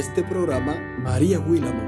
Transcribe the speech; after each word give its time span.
este 0.00 0.22
programa, 0.24 0.76
María 0.98 1.38
Willamo. 1.40 1.86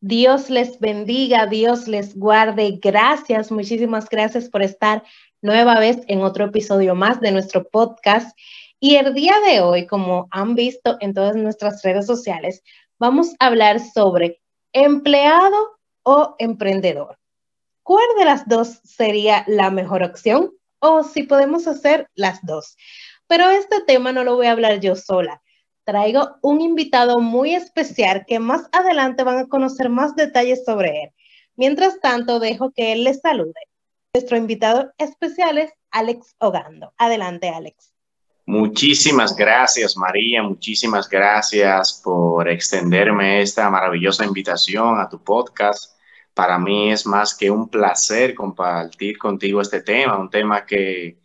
Dios 0.00 0.50
les 0.50 0.78
bendiga, 0.78 1.46
Dios 1.46 1.88
les 1.88 2.14
guarde. 2.14 2.78
Gracias, 2.82 3.50
muchísimas 3.50 4.10
gracias 4.10 4.50
por 4.50 4.62
estar 4.62 5.02
nueva 5.40 5.80
vez 5.80 5.98
en 6.08 6.20
otro 6.20 6.44
episodio 6.44 6.94
más 6.94 7.18
de 7.22 7.32
nuestro 7.32 7.66
podcast. 7.66 8.38
Y 8.78 8.96
el 8.96 9.14
día 9.14 9.34
de 9.46 9.60
hoy, 9.60 9.86
como 9.86 10.28
han 10.30 10.54
visto 10.54 10.98
en 11.00 11.14
todas 11.14 11.34
nuestras 11.34 11.82
redes 11.82 12.04
sociales, 12.04 12.62
vamos 12.98 13.34
a 13.38 13.46
hablar 13.46 13.80
sobre 13.80 14.42
empleado 14.74 15.78
o 16.02 16.36
emprendedor. 16.38 17.18
¿Cuál 17.82 18.06
de 18.18 18.26
las 18.26 18.46
dos 18.46 18.80
sería 18.84 19.44
la 19.46 19.70
mejor 19.70 20.02
opción? 20.02 20.57
O 20.80 21.02
si 21.02 21.24
podemos 21.24 21.66
hacer 21.66 22.08
las 22.14 22.40
dos. 22.42 22.76
Pero 23.26 23.48
este 23.50 23.82
tema 23.86 24.12
no 24.12 24.24
lo 24.24 24.36
voy 24.36 24.46
a 24.46 24.52
hablar 24.52 24.80
yo 24.80 24.96
sola. 24.96 25.42
Traigo 25.84 26.36
un 26.42 26.60
invitado 26.60 27.20
muy 27.20 27.54
especial 27.54 28.24
que 28.26 28.38
más 28.38 28.68
adelante 28.72 29.24
van 29.24 29.38
a 29.38 29.48
conocer 29.48 29.88
más 29.88 30.14
detalles 30.16 30.64
sobre 30.64 31.04
él. 31.04 31.10
Mientras 31.56 32.00
tanto, 32.00 32.40
dejo 32.40 32.70
que 32.72 32.92
él 32.92 33.04
les 33.04 33.20
salude. 33.20 33.52
Nuestro 34.14 34.36
invitado 34.36 34.92
especial 34.98 35.58
es 35.58 35.72
Alex 35.90 36.34
Ogando. 36.38 36.92
Adelante, 36.96 37.48
Alex. 37.48 37.92
Muchísimas 38.46 39.36
gracias, 39.36 39.94
María. 39.96 40.42
Muchísimas 40.42 41.06
gracias 41.06 42.00
por 42.02 42.48
extenderme 42.48 43.42
esta 43.42 43.68
maravillosa 43.68 44.24
invitación 44.24 44.98
a 44.98 45.08
tu 45.08 45.22
podcast. 45.22 45.97
Para 46.38 46.56
mí 46.56 46.92
es 46.92 47.04
más 47.04 47.34
que 47.34 47.50
un 47.50 47.68
placer 47.68 48.32
compartir 48.32 49.18
contigo 49.18 49.60
este 49.60 49.82
tema, 49.82 50.16
un 50.16 50.30
tema 50.30 50.64
que 50.64 51.18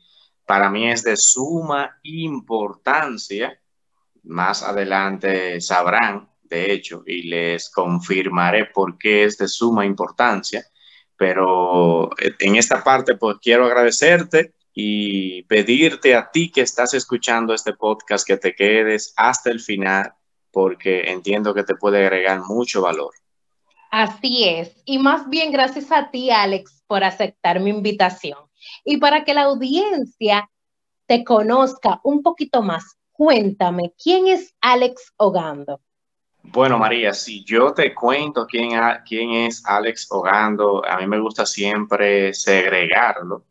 para 0.44 0.72
mí 0.72 0.90
es 0.90 1.04
de 1.04 1.16
suma 1.16 2.00
importancia. 2.02 3.62
Más 4.24 4.64
adelante 4.64 5.62
sabrán, 5.62 6.28
de 6.42 6.74
hecho, 6.74 7.04
y 7.06 7.30
les 7.30 7.70
confirmaré 7.70 8.66
por 8.66 8.98
qué 8.98 9.26
es 9.26 9.38
de 9.38 9.48
suma 9.48 9.86
importancia. 9.86 10.66
Pero 11.16 12.10
en 12.18 12.56
esta 12.56 12.84
parte, 12.84 13.16
pues 13.16 13.38
quiero 13.40 13.66
agradecerte 13.66 14.56
y 14.74 15.44
pedirte 15.44 16.16
a 16.16 16.32
ti 16.32 16.52
que 16.52 16.62
estás 16.62 16.96
escuchando 16.96 17.54
este 17.54 17.74
podcast 17.74 18.26
que 18.26 18.38
te 18.38 18.56
quedes 18.56 19.14
hasta 19.16 19.52
el 19.52 19.60
final 19.60 20.12
porque 20.52 21.12
entiendo 21.12 21.54
que 21.54 21.64
te 21.64 21.76
puede 21.76 22.00
agregar 22.00 22.42
mucho 22.48 22.82
valor. 22.82 23.14
Así 23.94 24.50
es. 24.50 24.76
Y 24.86 24.98
más 24.98 25.30
bien 25.30 25.52
gracias 25.52 25.92
a 25.92 26.10
ti, 26.10 26.32
Alex, 26.32 26.84
por 26.88 27.04
aceptar 27.04 27.60
mi 27.60 27.70
invitación. 27.70 28.40
Y 28.84 28.98
para 28.98 29.24
que 29.24 29.36
la 29.36 29.44
audiencia 29.44 30.50
te 31.06 31.24
conozca 31.24 32.02
un 32.04 32.24
poquito 32.24 32.64
más, 32.64 32.98
cuéntame, 33.12 33.94
¿quién 34.04 34.26
es 34.26 34.56
Alex 34.62 35.14
Ogando? 35.18 35.80
Bueno, 36.42 36.80
María, 36.80 37.14
si 37.14 37.44
yo 37.44 37.72
te 37.72 37.94
cuento 37.94 38.48
quién, 38.48 38.72
quién 39.08 39.30
es 39.30 39.64
Alex 39.64 40.08
Ogando, 40.10 40.84
a 40.84 40.98
mí 40.98 41.06
me 41.06 41.20
gusta 41.20 41.46
siempre 41.46 42.34
segregarlo 42.34 43.46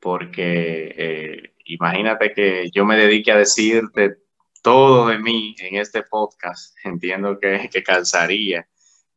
porque 0.00 0.94
eh, 0.96 1.54
imagínate 1.66 2.32
que 2.32 2.70
yo 2.70 2.86
me 2.86 2.96
dedique 2.96 3.30
a 3.30 3.36
decirte 3.36 4.20
todo 4.62 5.08
de 5.08 5.18
mí 5.18 5.54
en 5.58 5.76
este 5.76 6.02
podcast, 6.02 6.74
entiendo 6.82 7.38
que, 7.38 7.68
que 7.70 7.82
cansaría 7.82 8.66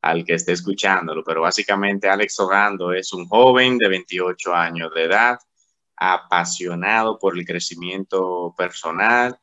al 0.02 0.24
que 0.24 0.36
esté 0.36 0.54
escuchándolo, 0.54 1.24
pero 1.24 1.42
básicamente 1.42 2.10
Alex 2.10 2.40
Ogando 2.40 2.94
es 2.94 3.12
un 3.14 3.28
joven 3.28 3.78
de 3.78 3.90
28 3.90 4.54
años 4.54 4.92
de 4.94 5.04
edad, 5.04 5.40
apasionado 5.96 7.20
por 7.20 7.38
el 7.38 7.46
crecimiento 7.46 8.54
personal, 8.58 9.38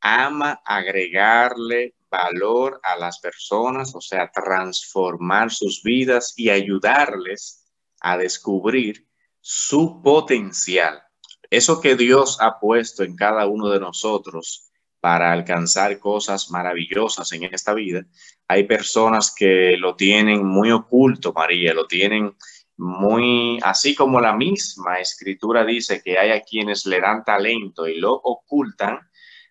ama 0.00 0.60
agregarle 0.64 1.94
valor 2.10 2.78
a 2.82 2.96
las 2.96 3.18
personas, 3.20 3.94
o 3.94 4.00
sea, 4.00 4.30
transformar 4.30 5.50
sus 5.50 5.82
vidas 5.82 6.34
y 6.36 6.50
ayudarles 6.50 7.64
a 8.00 8.18
descubrir 8.18 9.06
su 9.40 10.02
potencial, 10.02 11.02
eso 11.48 11.80
que 11.80 11.96
Dios 11.96 12.38
ha 12.40 12.58
puesto 12.60 13.02
en 13.02 13.16
cada 13.16 13.46
uno 13.46 13.70
de 13.70 13.80
nosotros 13.80 14.70
para 15.00 15.32
alcanzar 15.32 15.98
cosas 15.98 16.50
maravillosas 16.50 17.32
en 17.32 17.44
esta 17.44 17.74
vida, 17.74 18.04
hay 18.52 18.64
personas 18.64 19.34
que 19.34 19.76
lo 19.78 19.96
tienen 19.96 20.44
muy 20.44 20.70
oculto, 20.70 21.32
María, 21.32 21.72
lo 21.72 21.86
tienen 21.86 22.34
muy, 22.76 23.58
así 23.62 23.94
como 23.94 24.20
la 24.20 24.34
misma 24.34 24.98
escritura 24.98 25.64
dice 25.64 26.02
que 26.02 26.18
hay 26.18 26.32
a 26.32 26.42
quienes 26.42 26.84
le 26.84 27.00
dan 27.00 27.24
talento 27.24 27.86
y 27.86 27.98
lo 27.98 28.12
ocultan, 28.12 29.00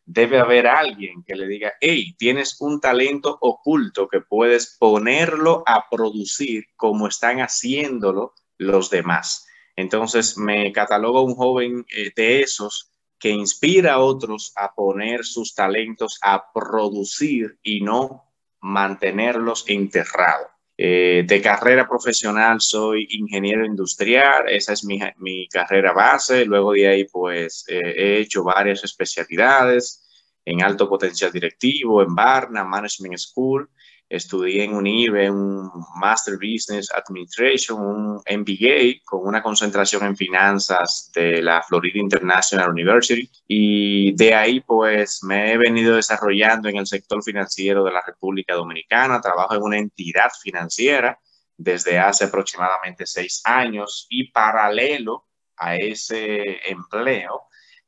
debe 0.06 0.40
haber 0.40 0.68
alguien 0.68 1.24
que 1.24 1.36
le 1.36 1.48
diga, 1.48 1.74
hey, 1.82 2.14
tienes 2.16 2.62
un 2.62 2.80
talento 2.80 3.40
oculto 3.42 4.08
que 4.08 4.22
puedes 4.22 4.78
ponerlo 4.80 5.64
a 5.66 5.90
producir 5.90 6.66
como 6.76 7.08
están 7.08 7.40
haciéndolo 7.40 8.36
los 8.60 8.92
demás. 8.92 9.48
Entonces 9.76 10.38
me 10.38 10.72
catalogo 10.72 11.24
un 11.24 11.34
joven 11.34 11.86
eh, 11.90 12.12
de 12.16 12.42
esos 12.42 12.92
que 13.18 13.30
inspira 13.30 13.94
a 13.94 14.00
otros 14.00 14.52
a 14.56 14.76
poner 14.76 15.26
sus 15.26 15.56
talentos 15.56 16.20
a 16.22 16.52
producir 16.54 17.58
y 17.64 17.82
no 17.82 18.31
mantenerlos 18.62 19.66
enterrados. 19.68 20.48
Eh, 20.78 21.24
de 21.28 21.42
carrera 21.42 21.88
profesional 21.88 22.60
soy 22.60 23.08
ingeniero 23.12 23.66
industrial, 23.66 24.50
esa 24.50 24.74
es 24.74 24.84
mi, 24.84 25.00
mi 25.18 25.48
carrera 25.48 25.94
base. 25.94 26.46
Luego 26.46 26.74
de 26.74 26.88
ahí, 26.88 27.06
pues 27.06 27.66
eh, 27.68 27.82
he 27.96 28.18
hecho 28.20 28.44
varias 28.44 28.84
especialidades 28.84 30.08
en 30.44 30.64
alto 30.64 30.90
potencial 30.90 31.32
directivo, 31.32 32.02
en 32.02 32.16
Barna, 32.16 32.64
Management 32.64 33.18
School 33.18 33.70
estudié 34.12 34.66
en 34.66 34.74
UNIBE 34.76 35.32
un 35.32 35.72
Master 35.96 36.36
Business 36.36 36.92
Administration, 36.94 37.80
un 37.80 38.16
MBA 38.18 39.02
con 39.06 39.26
una 39.26 39.42
concentración 39.42 40.04
en 40.04 40.18
finanzas 40.18 41.10
de 41.16 41.42
la 41.42 41.64
Florida 41.64 41.98
International 41.98 42.70
University. 42.70 43.30
Y 43.48 44.14
de 44.14 44.36
ahí 44.36 44.60
pues 44.60 45.24
me 45.24 45.54
he 45.54 45.58
venido 45.58 45.96
desarrollando 45.96 46.68
en 46.68 46.78
el 46.78 46.88
sector 46.88 47.24
financiero 47.24 47.84
de 47.84 47.92
la 47.92 48.04
República 48.06 48.54
Dominicana, 48.54 49.22
trabajo 49.22 49.56
en 49.56 49.64
una 49.64 49.78
entidad 49.78 50.30
financiera 50.42 51.18
desde 51.58 51.98
hace 51.98 52.26
aproximadamente 52.26 53.06
seis 53.06 53.42
años 53.46 54.08
y 54.10 54.32
paralelo 54.32 55.28
a 55.56 55.76
ese 55.76 56.60
empleo, 56.70 57.44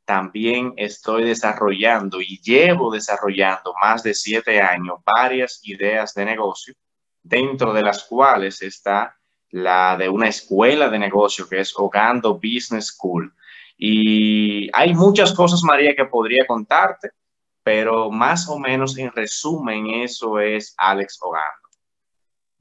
también 0.06 0.74
estoy 0.78 1.24
desarrollando 1.24 2.22
y 2.22 2.40
llevo 2.41 2.91
desarrollando 2.91 3.74
más 3.81 4.03
de 4.03 4.14
siete 4.14 4.62
años 4.62 4.97
varias 5.06 5.62
ideas 5.64 6.14
de 6.14 6.25
negocio, 6.25 6.74
dentro 7.22 7.74
de 7.74 7.84
las 7.84 8.03
cuales 8.03 8.62
está 8.62 9.18
la 9.50 9.96
de 9.97 10.09
una 10.09 10.30
escuela 10.30 10.90
de 10.90 11.00
negocio 11.00 11.47
que 11.47 11.59
es 11.59 11.74
Ogando 11.78 12.36
Business 12.36 12.88
School. 12.88 13.34
Y 13.78 14.69
hay 14.74 14.94
muchas 14.94 15.34
cosas, 15.34 15.63
María, 15.63 15.96
que 15.96 16.06
podría 16.06 16.46
contarte, 16.47 17.12
pero 17.63 18.09
más 18.12 18.50
o 18.50 18.59
menos 18.59 18.97
en 18.97 19.12
resumen 19.12 19.88
eso 19.88 20.40
es 20.40 20.74
Alex 20.78 21.19
Ogando. 21.22 21.62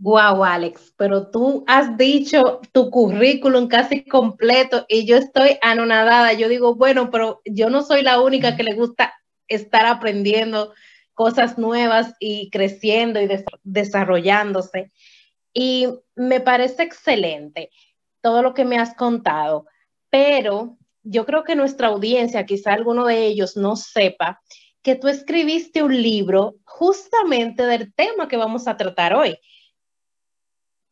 Wow, 0.03 0.43
Alex, 0.43 0.93
pero 0.97 1.31
tú 1.31 1.63
has 1.69 1.97
dicho 1.97 2.61
tu 2.73 2.91
currículum 2.91 3.69
casi 3.69 4.05
completo 4.05 4.85
y 4.89 5.07
yo 5.07 5.17
estoy 5.17 5.59
anonadada. 5.63 6.33
Yo 6.33 6.49
digo, 6.49 6.75
bueno, 6.75 7.09
pero 7.13 7.41
yo 7.45 7.71
no 7.71 7.83
soy 7.85 8.03
la 8.03 8.21
única 8.21 8.57
que 8.57 8.65
le 8.65 8.75
gusta 8.75 9.15
estar 9.47 9.87
aprendiendo 9.87 10.75
cosas 11.15 11.57
nuevas 11.57 12.15
y 12.19 12.51
creciendo 12.51 13.23
y 13.23 13.29
desarrollándose. 13.63 14.91
Y 15.55 15.87
me 16.17 16.41
parece 16.41 16.83
excelente 16.83 17.71
todo 18.21 18.43
lo 18.43 18.55
que 18.55 18.65
me 18.65 18.79
has 18.79 18.97
contado, 18.97 19.67
pero 20.11 20.79
yo 21.05 21.25
creo 21.27 21.45
que 21.45 21.55
nuestra 21.55 21.89
audiencia, 21.89 22.45
quizá 22.45 22.73
alguno 22.73 23.07
de 23.07 23.25
ellos 23.25 23.57
no 23.57 23.77
sepa 23.77 24.43
que 24.83 24.97
tú 24.97 25.07
escribiste 25.07 25.81
un 25.85 26.03
libro 26.03 26.57
justamente 26.65 27.67
del 27.67 27.95
tema 27.95 28.27
que 28.27 28.37
vamos 28.37 28.67
a 28.67 28.77
tratar 28.77 29.15
hoy 29.15 29.39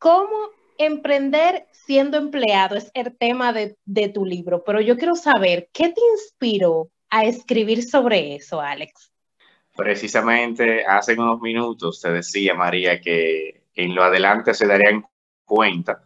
¿Cómo 0.01 0.49
emprender 0.79 1.67
siendo 1.73 2.17
empleado? 2.17 2.75
Es 2.75 2.89
el 2.95 3.15
tema 3.15 3.53
de, 3.53 3.77
tu 4.11 4.25
libro, 4.25 4.63
pero 4.63 4.81
yo 4.81 4.97
quiero 4.97 5.13
saber, 5.13 5.69
¿qué 5.71 5.89
te 5.89 6.01
inspiró 6.13 6.89
a 7.11 7.25
escribir 7.25 7.83
sobre 7.83 8.33
eso, 8.33 8.59
Alex? 8.59 9.11
Precisamente 9.75 10.83
hace 10.87 11.13
unos 11.13 11.39
minutos 11.39 12.01
te 12.01 12.11
decía, 12.11 12.55
María, 12.55 12.99
que 12.99 13.65
en 13.75 13.93
lo 13.93 14.03
adelante 14.03 14.55
se 14.55 14.65
darían 14.65 15.05
cuenta 15.45 16.03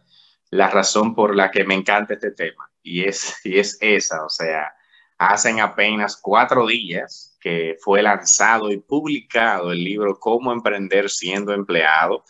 la 0.50 0.68
razón 0.68 1.14
por 1.14 1.34
la 1.34 1.50
que 1.50 1.64
me 1.64 1.72
encanta 1.72 2.12
este 2.12 2.32
tema. 2.32 2.70
Y 2.82 3.04
es, 3.04 3.40
y 3.46 3.58
es 3.58 3.78
esa, 3.80 4.26
o 4.26 4.28
sea, 4.28 4.74
hacen 5.16 5.60
apenas 5.60 6.18
cuatro 6.20 6.66
días 6.66 7.34
que 7.40 7.78
fue 7.80 8.02
lanzado 8.02 8.70
y 8.70 8.76
publicado 8.76 9.72
el 9.72 9.82
libro 9.82 10.20
Cómo 10.20 10.52
emprender 10.52 11.08
siendo 11.08 11.54
empleado 11.54 12.24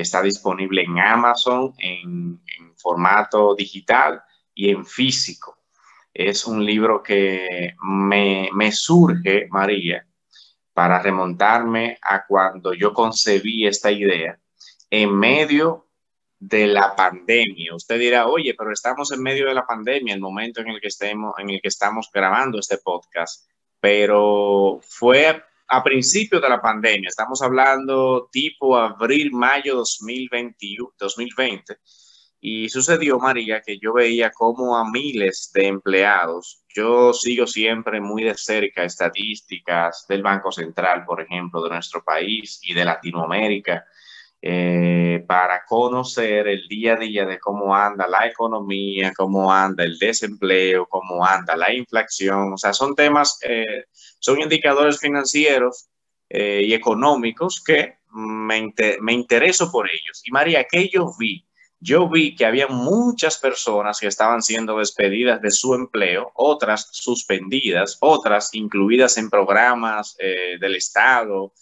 Está 0.00 0.20
disponible 0.20 0.82
en 0.82 0.98
Amazon 0.98 1.74
en, 1.78 2.40
formato 2.76 3.54
digital 3.54 4.22
y 4.54 4.70
en 4.70 4.84
físico. 4.84 5.58
Es 6.12 6.46
un 6.46 6.64
libro 6.64 7.02
que 7.02 7.74
me, 7.82 8.50
me 8.52 8.70
surge, 8.70 9.48
María, 9.50 10.06
para 10.74 11.00
remontarme 11.00 11.98
a 12.02 12.26
cuando 12.26 12.74
yo 12.74 12.92
concebí 12.92 13.66
esta 13.66 13.90
idea 13.90 14.38
en 14.90 15.16
medio 15.16 15.86
de 16.38 16.66
la 16.66 16.94
pandemia. 16.94 17.74
Usted 17.74 17.98
dirá, 17.98 18.26
oye, 18.26 18.54
pero 18.54 18.72
estamos 18.72 19.10
en 19.12 19.22
medio 19.22 19.46
de 19.46 19.54
la 19.54 19.66
pandemia, 19.66 20.14
el 20.14 20.20
momento 20.20 20.60
en 20.60 20.68
el 20.68 20.80
que 20.80 20.88
estemos, 20.88 21.34
en 21.38 21.50
el 21.50 21.60
que 21.62 21.68
estamos 21.68 22.10
grabando 22.12 22.58
este 22.58 22.78
podcast, 22.78 23.48
pero 23.80 24.80
fue 24.82 25.42
a 25.68 25.82
principios 25.82 26.40
de 26.40 26.48
la 26.48 26.60
pandemia, 26.60 27.08
estamos 27.08 27.42
hablando 27.42 28.28
tipo 28.30 28.76
abril, 28.76 29.32
mayo 29.32 29.76
2021, 29.76 30.92
2020, 30.98 31.76
y 32.40 32.68
sucedió, 32.68 33.18
María, 33.18 33.60
que 33.60 33.78
yo 33.78 33.94
veía 33.94 34.30
como 34.30 34.76
a 34.76 34.88
miles 34.88 35.50
de 35.52 35.66
empleados, 35.66 36.62
yo 36.74 37.12
sigo 37.12 37.46
siempre 37.46 38.00
muy 38.00 38.22
de 38.22 38.34
cerca 38.34 38.84
estadísticas 38.84 40.06
del 40.08 40.22
Banco 40.22 40.52
Central, 40.52 41.04
por 41.04 41.20
ejemplo, 41.20 41.62
de 41.62 41.70
nuestro 41.70 42.04
país 42.04 42.60
y 42.62 42.74
de 42.74 42.84
Latinoamérica, 42.84 43.84
eh, 44.48 45.24
para 45.26 45.64
conocer 45.64 46.46
el 46.46 46.68
día 46.68 46.94
a 46.94 46.98
día 46.98 47.26
de 47.26 47.40
cómo 47.40 47.74
anda 47.74 48.06
la 48.06 48.28
economía, 48.28 49.12
cómo 49.12 49.52
anda 49.52 49.82
el 49.82 49.98
desempleo, 49.98 50.86
cómo 50.86 51.26
anda 51.26 51.56
la 51.56 51.74
inflación. 51.74 52.52
O 52.52 52.56
sea, 52.56 52.72
son 52.72 52.94
temas, 52.94 53.40
eh, 53.42 53.86
son 54.20 54.40
indicadores 54.40 55.00
financieros 55.00 55.88
eh, 56.28 56.62
y 56.64 56.74
económicos 56.74 57.60
que 57.60 57.96
me, 58.12 58.72
me 59.00 59.12
intereso 59.14 59.72
por 59.72 59.88
ellos. 59.90 60.22
Y 60.24 60.30
María, 60.30 60.64
¿qué 60.70 60.88
yo 60.90 61.10
vi? 61.18 61.44
Yo 61.80 62.08
vi 62.08 62.36
que 62.36 62.46
había 62.46 62.68
muchas 62.68 63.38
personas 63.38 63.98
que 63.98 64.06
estaban 64.06 64.42
siendo 64.42 64.78
despedidas 64.78 65.42
de 65.42 65.50
su 65.50 65.74
empleo, 65.74 66.30
otras 66.36 66.88
suspendidas, 66.92 67.98
otras 68.00 68.50
incluidas 68.52 69.18
en 69.18 69.28
programas 69.28 70.16
del 70.16 70.76
Estado, 70.76 71.52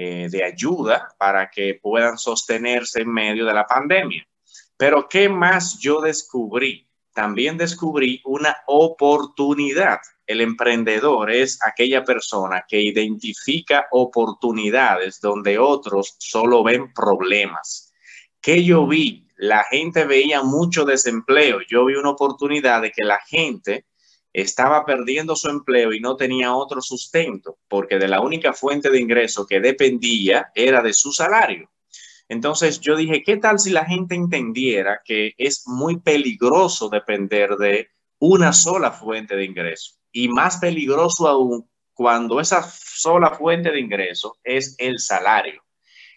eh, 0.00 0.28
de 0.30 0.44
ayuda 0.44 1.08
para 1.18 1.50
que 1.50 1.80
puedan 1.82 2.18
sostenerse 2.18 3.00
en 3.00 3.12
medio 3.12 3.44
de 3.44 3.52
la 3.52 3.66
pandemia. 3.66 4.24
Pero 4.76 5.08
¿qué 5.08 5.28
más 5.28 5.80
yo 5.80 6.00
descubrí? 6.00 6.88
También 7.12 7.58
descubrí 7.58 8.22
una 8.24 8.56
oportunidad. 8.68 9.98
El 10.24 10.40
emprendedor 10.40 11.32
es 11.32 11.58
aquella 11.66 12.04
persona 12.04 12.64
que 12.68 12.80
identifica 12.80 13.88
oportunidades 13.90 15.20
donde 15.20 15.58
otros 15.58 16.14
solo 16.20 16.62
ven 16.62 16.92
problemas. 16.92 17.92
¿Qué 18.40 18.62
yo 18.62 18.86
vi? 18.86 19.26
La 19.34 19.64
gente 19.64 20.04
veía 20.04 20.44
mucho 20.44 20.84
desempleo. 20.84 21.58
Yo 21.68 21.86
vi 21.86 21.96
una 21.96 22.10
oportunidad 22.10 22.82
de 22.82 22.92
que 22.92 23.02
la 23.02 23.18
gente 23.26 23.84
estaba 24.40 24.84
perdiendo 24.84 25.34
su 25.34 25.48
empleo 25.48 25.92
y 25.92 26.00
no 26.00 26.16
tenía 26.16 26.54
otro 26.54 26.80
sustento, 26.80 27.58
porque 27.68 27.98
de 27.98 28.08
la 28.08 28.20
única 28.20 28.52
fuente 28.52 28.90
de 28.90 29.00
ingreso 29.00 29.46
que 29.46 29.60
dependía 29.60 30.50
era 30.54 30.82
de 30.82 30.92
su 30.92 31.12
salario. 31.12 31.70
Entonces 32.28 32.80
yo 32.80 32.94
dije, 32.94 33.22
¿qué 33.24 33.38
tal 33.38 33.58
si 33.58 33.70
la 33.70 33.84
gente 33.84 34.14
entendiera 34.14 35.00
que 35.04 35.34
es 35.38 35.64
muy 35.66 35.98
peligroso 35.98 36.88
depender 36.88 37.56
de 37.56 37.88
una 38.18 38.52
sola 38.52 38.92
fuente 38.92 39.34
de 39.34 39.44
ingreso? 39.44 39.94
Y 40.12 40.28
más 40.28 40.58
peligroso 40.58 41.26
aún 41.26 41.68
cuando 41.94 42.38
esa 42.38 42.62
sola 42.62 43.30
fuente 43.30 43.70
de 43.72 43.80
ingreso 43.80 44.36
es 44.44 44.76
el 44.78 44.98
salario 44.98 45.62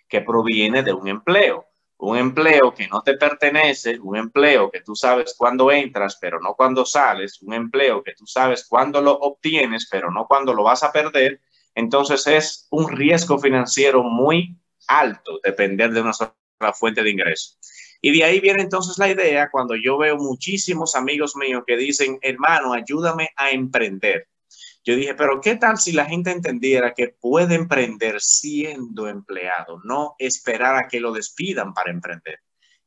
que 0.07 0.21
proviene 0.21 0.83
de 0.83 0.93
un 0.93 1.07
empleo 1.07 1.65
un 2.01 2.17
empleo 2.17 2.73
que 2.73 2.87
no 2.87 3.03
te 3.03 3.13
pertenece, 3.13 3.99
un 3.99 4.17
empleo 4.17 4.71
que 4.71 4.81
tú 4.81 4.95
sabes 4.95 5.35
cuándo 5.37 5.71
entras, 5.71 6.17
pero 6.19 6.39
no 6.39 6.55
cuando 6.55 6.83
sales, 6.83 7.39
un 7.43 7.53
empleo 7.53 8.03
que 8.03 8.13
tú 8.13 8.25
sabes 8.25 8.65
cuándo 8.67 9.01
lo 9.01 9.13
obtienes, 9.13 9.87
pero 9.89 10.09
no 10.09 10.25
cuando 10.27 10.51
lo 10.53 10.63
vas 10.63 10.81
a 10.81 10.91
perder, 10.91 11.41
entonces 11.75 12.25
es 12.25 12.67
un 12.71 12.89
riesgo 12.89 13.37
financiero 13.37 14.01
muy 14.01 14.57
alto 14.87 15.39
depender 15.43 15.91
de 15.91 16.01
una 16.01 16.13
sola 16.13 16.33
fuente 16.73 17.03
de 17.03 17.11
ingreso. 17.11 17.57
Y 18.01 18.17
de 18.17 18.23
ahí 18.23 18.39
viene 18.39 18.63
entonces 18.63 18.97
la 18.97 19.09
idea 19.09 19.51
cuando 19.51 19.75
yo 19.75 19.99
veo 19.99 20.17
muchísimos 20.17 20.95
amigos 20.95 21.35
míos 21.35 21.63
que 21.67 21.77
dicen, 21.77 22.17
hermano, 22.23 22.73
ayúdame 22.73 23.29
a 23.35 23.51
emprender. 23.51 24.27
Yo 24.83 24.95
dije, 24.95 25.13
pero 25.13 25.39
¿qué 25.41 25.55
tal 25.55 25.77
si 25.77 25.91
la 25.91 26.05
gente 26.05 26.31
entendiera 26.31 26.93
que 26.93 27.09
puede 27.09 27.53
emprender 27.53 28.19
siendo 28.19 29.07
empleado, 29.07 29.79
no 29.83 30.15
esperar 30.17 30.75
a 30.75 30.87
que 30.87 30.99
lo 30.99 31.11
despidan 31.11 31.73
para 31.73 31.91
emprender? 31.91 32.39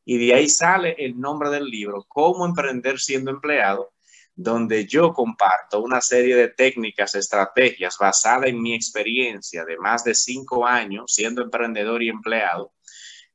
Y 0.05 0.19
de 0.19 0.35
ahí 0.35 0.49
sale 0.49 0.97
el 0.99 1.19
nombre 1.19 1.51
del 1.51 1.67
libro, 1.67 2.05
Cómo 2.09 2.45
emprender 2.45 2.99
siendo 2.99 3.31
empleado, 3.31 3.93
donde 4.35 4.87
yo 4.87 5.13
comparto 5.13 5.81
una 5.81 6.01
serie 6.01 6.35
de 6.35 6.49
técnicas, 6.49 7.15
estrategias 7.15 7.97
basadas 7.99 8.49
en 8.49 8.61
mi 8.61 8.75
experiencia 8.75 9.65
de 9.65 9.79
más 9.79 10.03
de 10.03 10.15
cinco 10.15 10.67
años 10.67 11.05
siendo 11.15 11.43
emprendedor 11.43 12.03
y 12.03 12.09
empleado, 12.09 12.73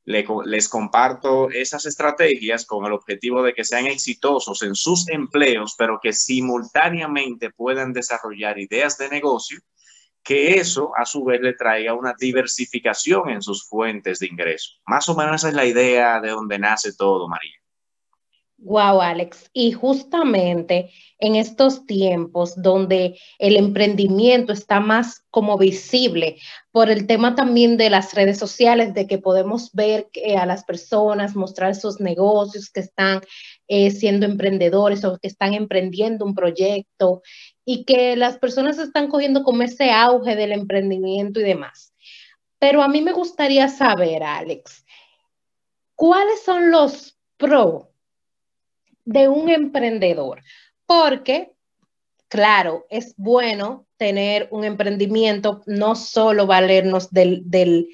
les 0.04 0.68
comparto 0.68 1.50
esas 1.50 1.86
estrategias 1.86 2.66
con 2.66 2.86
el 2.86 2.92
objetivo 2.92 3.42
de 3.42 3.52
que 3.52 3.64
sean 3.64 3.86
exitosos 3.86 4.62
en 4.62 4.74
sus 4.74 5.08
empleos, 5.08 5.74
pero 5.78 6.00
que 6.02 6.12
simultáneamente 6.12 7.50
puedan 7.50 7.92
desarrollar 7.92 8.58
ideas 8.58 8.98
de 8.98 9.08
negocio, 9.08 9.60
que 10.22 10.54
eso 10.54 10.92
a 10.96 11.04
su 11.04 11.24
vez 11.24 11.40
le 11.40 11.54
traiga 11.54 11.94
una 11.94 12.14
diversificación 12.18 13.30
en 13.30 13.42
sus 13.42 13.68
fuentes 13.68 14.18
de 14.18 14.26
ingreso. 14.26 14.72
Más 14.86 15.08
o 15.08 15.14
menos 15.14 15.36
esa 15.36 15.48
es 15.48 15.54
la 15.54 15.66
idea 15.66 16.20
de 16.20 16.30
donde 16.30 16.58
nace 16.58 16.94
todo, 16.94 17.28
María. 17.28 17.59
Wow, 18.62 19.00
Alex. 19.00 19.48
Y 19.54 19.72
justamente 19.72 20.90
en 21.18 21.34
estos 21.34 21.86
tiempos 21.86 22.60
donde 22.60 23.18
el 23.38 23.56
emprendimiento 23.56 24.52
está 24.52 24.80
más 24.80 25.24
como 25.30 25.56
visible 25.56 26.36
por 26.70 26.90
el 26.90 27.06
tema 27.06 27.34
también 27.34 27.78
de 27.78 27.88
las 27.88 28.12
redes 28.12 28.38
sociales, 28.38 28.92
de 28.92 29.06
que 29.06 29.16
podemos 29.16 29.72
ver 29.72 30.08
a 30.38 30.44
las 30.44 30.64
personas 30.64 31.34
mostrar 31.34 31.74
sus 31.74 32.00
negocios 32.00 32.70
que 32.70 32.80
están 32.80 33.22
eh, 33.66 33.90
siendo 33.90 34.26
emprendedores 34.26 35.04
o 35.04 35.18
que 35.18 35.28
están 35.28 35.54
emprendiendo 35.54 36.26
un 36.26 36.34
proyecto 36.34 37.22
y 37.64 37.84
que 37.84 38.14
las 38.14 38.36
personas 38.36 38.78
están 38.78 39.08
cogiendo 39.08 39.42
como 39.42 39.62
ese 39.62 39.90
auge 39.90 40.36
del 40.36 40.52
emprendimiento 40.52 41.40
y 41.40 41.44
demás. 41.44 41.94
Pero 42.58 42.82
a 42.82 42.88
mí 42.88 43.00
me 43.00 43.12
gustaría 43.12 43.68
saber, 43.68 44.22
Alex, 44.22 44.84
¿cuáles 45.94 46.42
son 46.42 46.70
los 46.70 47.16
pros? 47.38 47.89
De 49.10 49.28
un 49.28 49.48
emprendedor, 49.50 50.42
porque, 50.86 51.52
claro, 52.28 52.86
es 52.90 53.14
bueno 53.16 53.86
tener 53.96 54.46
un 54.52 54.64
emprendimiento, 54.64 55.62
no 55.66 55.96
solo 55.96 56.46
valernos 56.46 57.10
del, 57.10 57.42
del, 57.44 57.88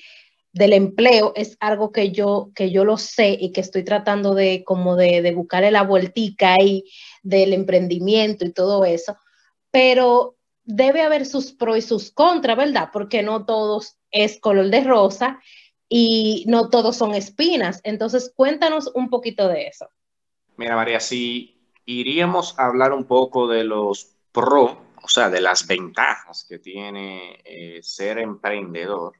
empleo, 0.52 1.32
es 1.34 1.56
algo 1.58 1.90
que 1.90 2.12
yo, 2.12 2.50
que 2.54 2.70
yo 2.70 2.84
lo 2.84 2.98
sé 2.98 3.36
y 3.40 3.52
que 3.52 3.62
estoy 3.62 3.82
tratando 3.82 4.34
de 4.34 4.62
como 4.64 4.94
de, 4.94 5.22
de 5.22 5.32
buscarle 5.32 5.70
la 5.70 5.82
vueltica 5.82 6.54
ahí 6.54 6.84
del 7.22 7.54
emprendimiento 7.54 8.44
y 8.44 8.52
todo 8.52 8.84
eso, 8.84 9.16
pero 9.70 10.36
debe 10.64 11.00
haber 11.00 11.24
sus 11.24 11.52
pros 11.52 11.78
y 11.78 11.82
sus 11.82 12.10
contras, 12.10 12.58
¿verdad? 12.58 12.90
Porque 12.92 13.22
no 13.22 13.46
todos 13.46 13.98
es 14.10 14.38
color 14.38 14.68
de 14.68 14.84
rosa 14.84 15.40
y 15.88 16.44
no 16.46 16.68
todos 16.68 16.96
son 16.96 17.14
espinas. 17.14 17.80
Entonces, 17.84 18.32
cuéntanos 18.34 18.90
un 18.94 19.08
poquito 19.08 19.48
de 19.48 19.68
eso. 19.68 19.88
Mira, 20.56 20.76
María, 20.76 21.00
si 21.00 21.56
iríamos 21.84 22.58
a 22.58 22.66
hablar 22.66 22.92
un 22.92 23.04
poco 23.04 23.46
de 23.46 23.64
los 23.64 24.16
pro, 24.32 24.86
o 25.02 25.08
sea, 25.08 25.30
de 25.30 25.40
las 25.40 25.66
ventajas 25.66 26.46
que 26.48 26.58
tiene 26.58 27.40
eh, 27.44 27.80
ser 27.82 28.18
emprendedor. 28.18 29.14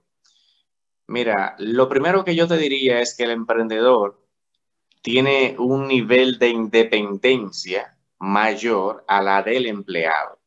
Mira, 1.08 1.54
lo 1.58 1.88
primero 1.88 2.24
que 2.24 2.34
yo 2.34 2.48
te 2.48 2.56
diría 2.56 3.00
es 3.00 3.14
que 3.16 3.24
el 3.24 3.30
emprendedor 3.30 4.20
tiene 5.02 5.54
un 5.58 5.86
nivel 5.86 6.38
de 6.38 6.48
independencia 6.48 7.96
mayor 8.18 9.04
a 9.06 9.22
la 9.22 9.42
del 9.42 9.66
empleado, 9.66 10.40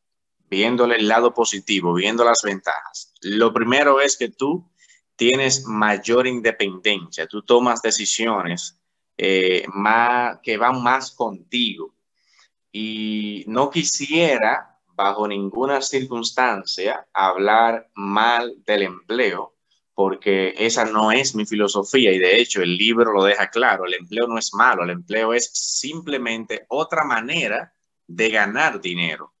viéndole 0.50 0.96
el 0.96 1.08
lado 1.08 1.32
positivo, 1.32 1.94
viendo 1.94 2.24
las 2.24 2.42
ventajas. 2.42 3.14
Lo 3.22 3.52
primero 3.54 4.00
es 4.00 4.18
que 4.18 4.28
tú 4.28 4.68
tienes 5.16 5.64
mayor 5.66 6.26
independencia, 6.26 7.26
tú 7.26 7.42
tomas 7.42 7.80
decisiones 7.80 8.79
eh, 9.16 9.64
más, 9.74 10.38
que 10.42 10.56
van 10.56 10.82
más 10.82 11.10
contigo. 11.10 11.94
Y 12.72 13.44
no 13.48 13.70
quisiera, 13.70 14.78
bajo 14.94 15.26
ninguna 15.26 15.80
circunstancia, 15.82 17.06
hablar 17.12 17.90
mal 17.94 18.54
del 18.64 18.82
empleo, 18.82 19.54
porque 19.94 20.54
esa 20.56 20.84
no 20.84 21.12
es 21.12 21.34
mi 21.34 21.44
filosofía 21.44 22.12
y 22.12 22.18
de 22.18 22.40
hecho 22.40 22.62
el 22.62 22.76
libro 22.76 23.12
lo 23.12 23.24
deja 23.24 23.48
claro, 23.50 23.84
el 23.84 23.94
empleo 23.94 24.26
no 24.26 24.38
es 24.38 24.54
malo, 24.54 24.84
el 24.84 24.90
empleo 24.90 25.34
es 25.34 25.50
simplemente 25.52 26.64
otra 26.68 27.04
manera 27.04 27.74
de 28.06 28.30
ganar 28.30 28.80
dinero. 28.80 29.34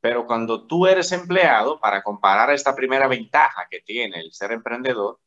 Pero 0.00 0.26
cuando 0.26 0.66
tú 0.66 0.86
eres 0.86 1.10
empleado, 1.12 1.80
para 1.80 2.02
comparar 2.02 2.52
esta 2.52 2.76
primera 2.76 3.08
ventaja 3.08 3.66
que 3.70 3.80
tiene 3.80 4.20
el 4.20 4.32
ser 4.32 4.52
emprendedor, 4.52 5.18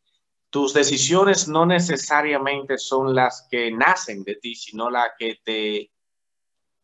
tus 0.50 0.74
decisiones 0.74 1.48
no 1.48 1.65
necesariamente 1.65 2.77
son 2.77 3.13
las 3.13 3.48
que 3.50 3.72
nacen 3.72 4.24
de 4.24 4.36
ti, 4.36 4.56
sino 4.56 4.89
las 4.89 5.12
que 5.18 5.39
te 5.44 5.91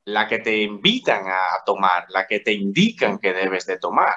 la 0.05 0.27
que 0.27 0.37
te 0.37 0.61
invitan 0.61 1.27
a 1.27 1.63
tomar, 1.65 2.05
la 2.09 2.27
que 2.27 2.39
te 2.39 2.53
indican 2.53 3.17
que 3.17 3.33
debes 3.33 3.65
de 3.65 3.79
tomar. 3.79 4.15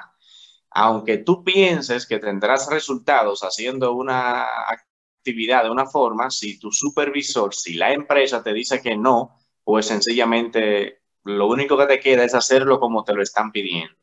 Aunque 0.69 1.17
tú 1.17 1.43
pienses 1.43 2.05
que 2.05 2.19
tendrás 2.19 2.69
resultados 2.69 3.41
haciendo 3.41 3.93
una 3.93 4.45
actividad 4.67 5.63
de 5.63 5.71
una 5.71 5.87
forma, 5.87 6.29
si 6.29 6.59
tu 6.59 6.71
supervisor, 6.71 7.55
si 7.55 7.73
la 7.73 7.91
empresa 7.91 8.43
te 8.43 8.53
dice 8.53 8.81
que 8.81 8.95
no, 8.95 9.35
pues 9.63 9.87
sencillamente 9.87 11.01
lo 11.23 11.47
único 11.47 11.75
que 11.75 11.87
te 11.87 11.99
queda 11.99 12.23
es 12.23 12.35
hacerlo 12.35 12.79
como 12.79 13.03
te 13.03 13.15
lo 13.15 13.23
están 13.23 13.51
pidiendo. 13.51 13.95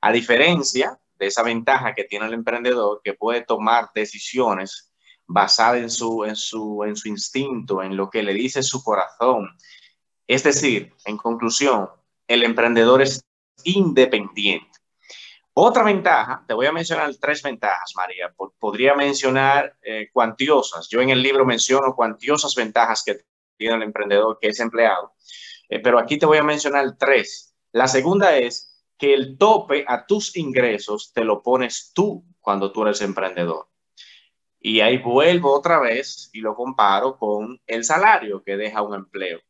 A 0.00 0.12
diferencia 0.12 0.98
de 1.18 1.26
esa 1.26 1.42
ventaja 1.42 1.94
que 1.94 2.04
tiene 2.04 2.26
el 2.26 2.32
emprendedor 2.32 3.02
que 3.04 3.12
puede 3.12 3.42
tomar 3.42 3.90
decisiones 3.94 4.93
basadas 5.26 5.80
en 5.80 5.90
su, 5.90 6.24
en 6.24 6.36
su, 6.36 6.84
en 6.84 6.96
su 6.96 7.08
instinto, 7.08 7.82
en 7.82 7.96
lo 7.96 8.10
que 8.10 8.22
le 8.22 8.34
dice 8.34 8.62
su 8.62 8.82
corazón. 8.82 9.48
Es 10.26 10.42
decir, 10.42 10.92
en 11.04 11.16
conclusión, 11.16 11.88
el 12.28 12.42
emprendedor 12.42 13.02
es 13.02 13.24
independiente. 13.64 14.70
Otra 15.56 15.84
ventaja, 15.84 16.44
te 16.48 16.54
voy 16.54 16.66
a 16.66 16.72
mencionar 16.72 17.14
tres 17.20 17.42
ventajas, 17.42 17.92
María. 17.94 18.34
Podría 18.58 18.94
mencionar 18.94 19.76
eh, 19.82 20.08
cuantiosas. 20.12 20.88
Yo 20.88 21.00
en 21.00 21.10
el 21.10 21.22
libro 21.22 21.44
menciono 21.44 21.94
cuantiosas 21.94 22.54
ventajas 22.56 23.04
que 23.04 23.20
tiene 23.56 23.76
el 23.76 23.82
emprendedor 23.82 24.38
que 24.40 24.48
es 24.48 24.58
empleado, 24.58 25.12
eh, 25.68 25.78
pero 25.78 26.00
aquí 26.00 26.18
te 26.18 26.26
voy 26.26 26.38
a 26.38 26.42
mencionar 26.42 26.96
tres. 26.98 27.54
La 27.70 27.86
segunda 27.86 28.36
es 28.36 28.82
que 28.98 29.14
el 29.14 29.38
tope 29.38 29.84
a 29.86 30.06
tus 30.06 30.36
ingresos 30.36 31.12
te 31.12 31.24
lo 31.24 31.42
pones 31.42 31.92
tú 31.94 32.24
cuando 32.40 32.72
tú 32.72 32.82
eres 32.82 33.00
emprendedor. 33.00 33.68
Y 34.66 34.80
ahí 34.80 34.96
vuelvo 34.96 35.52
otra 35.52 35.78
vez 35.78 36.30
y 36.32 36.40
lo 36.40 36.54
comparo 36.54 37.18
con 37.18 37.60
el 37.66 37.84
salario 37.84 38.42
que 38.42 38.56
deja 38.56 38.80
un 38.80 38.94
empleo. 38.94 39.40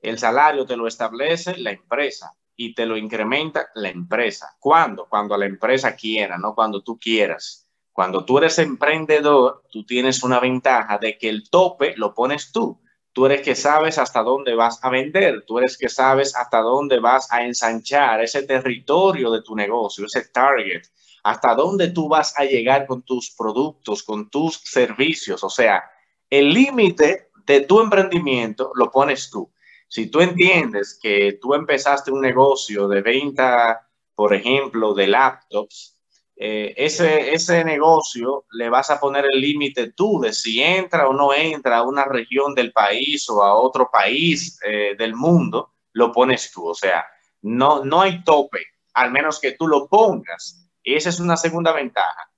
El 0.00 0.20
salario 0.20 0.64
te 0.64 0.76
lo 0.76 0.86
establece 0.86 1.56
la 1.56 1.72
empresa 1.72 2.32
y 2.54 2.72
te 2.72 2.86
lo 2.86 2.96
incrementa 2.96 3.66
la 3.74 3.88
empresa. 3.88 4.56
¿Cuándo? 4.60 5.08
Cuando 5.08 5.36
la 5.36 5.46
empresa 5.46 5.96
quiera, 5.96 6.38
no 6.38 6.54
cuando 6.54 6.80
tú 6.80 6.96
quieras. 6.96 7.68
Cuando 7.92 8.24
tú 8.24 8.38
eres 8.38 8.60
emprendedor, 8.60 9.64
tú 9.68 9.84
tienes 9.84 10.22
una 10.22 10.38
ventaja 10.38 10.96
de 10.98 11.18
que 11.18 11.28
el 11.28 11.50
tope 11.50 11.94
lo 11.96 12.14
pones 12.14 12.52
tú. 12.52 12.80
Tú 13.12 13.26
eres 13.26 13.42
que 13.42 13.56
sabes 13.56 13.98
hasta 13.98 14.22
dónde 14.22 14.54
vas 14.54 14.78
a 14.84 14.90
vender, 14.90 15.42
tú 15.44 15.58
eres 15.58 15.76
que 15.76 15.88
sabes 15.88 16.36
hasta 16.36 16.60
dónde 16.60 17.00
vas 17.00 17.32
a 17.32 17.44
ensanchar 17.44 18.22
ese 18.22 18.44
territorio 18.44 19.32
de 19.32 19.42
tu 19.42 19.56
negocio, 19.56 20.06
ese 20.06 20.28
target, 20.28 20.84
hasta 21.26 21.56
dónde 21.56 21.88
tú 21.88 22.08
vas 22.08 22.38
a 22.38 22.44
llegar 22.44 22.86
con 22.86 23.02
tus 23.02 23.34
productos, 23.36 24.04
con 24.04 24.30
tus 24.30 24.60
servicios. 24.62 25.42
O 25.42 25.50
sea, 25.50 25.82
el 26.30 26.54
límite 26.54 27.30
de 27.44 27.62
tu 27.62 27.80
emprendimiento 27.80 28.70
lo 28.76 28.92
pones 28.92 29.28
tú. 29.28 29.52
Si 29.88 30.06
tú 30.06 30.20
entiendes 30.20 30.96
que 31.02 31.36
tú 31.42 31.54
empezaste 31.54 32.12
un 32.12 32.20
negocio 32.20 32.86
de 32.86 33.02
venta, 33.02 33.88
por 34.14 34.34
ejemplo, 34.34 34.94
de 34.94 35.08
laptops, 35.08 35.98
eh, 36.36 36.74
ese, 36.76 37.34
ese 37.34 37.64
negocio 37.64 38.44
le 38.52 38.68
vas 38.68 38.90
a 38.90 39.00
poner 39.00 39.24
el 39.24 39.40
límite 39.40 39.94
tú 39.94 40.20
de 40.20 40.32
si 40.32 40.62
entra 40.62 41.08
o 41.08 41.12
no 41.12 41.34
entra 41.34 41.78
a 41.78 41.82
una 41.82 42.04
región 42.04 42.54
del 42.54 42.70
país 42.70 43.28
o 43.30 43.42
a 43.42 43.56
otro 43.56 43.90
país 43.90 44.60
eh, 44.64 44.94
del 44.96 45.16
mundo, 45.16 45.72
lo 45.92 46.12
pones 46.12 46.52
tú. 46.52 46.68
O 46.68 46.74
sea, 46.74 47.04
no, 47.42 47.84
no 47.84 48.02
hay 48.02 48.22
tope, 48.22 48.60
al 48.94 49.10
menos 49.10 49.40
que 49.40 49.52
tú 49.52 49.66
lo 49.66 49.88
pongas. 49.88 50.65
Esa 50.94 51.08
es 51.08 51.18
una 51.18 51.36
segunda 51.36 51.72
ventaja. 51.72 52.30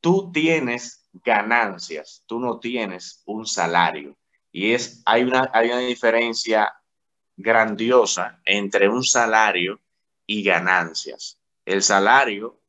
Tú 0.00 0.32
tienes 0.32 1.06
ganancias, 1.12 2.24
tú 2.26 2.40
no 2.40 2.58
tienes 2.58 3.22
un 3.26 3.46
salario. 3.46 4.16
Y 4.50 4.72
es, 4.72 5.02
hay, 5.04 5.24
una, 5.24 5.50
hay 5.52 5.68
una 5.68 5.78
diferencia 5.80 6.72
grandiosa 7.36 8.40
entre 8.44 8.88
un 8.88 9.04
salario 9.04 9.78
y 10.26 10.42
ganancias. 10.42 11.38
El 11.66 11.82
salario 11.82 12.60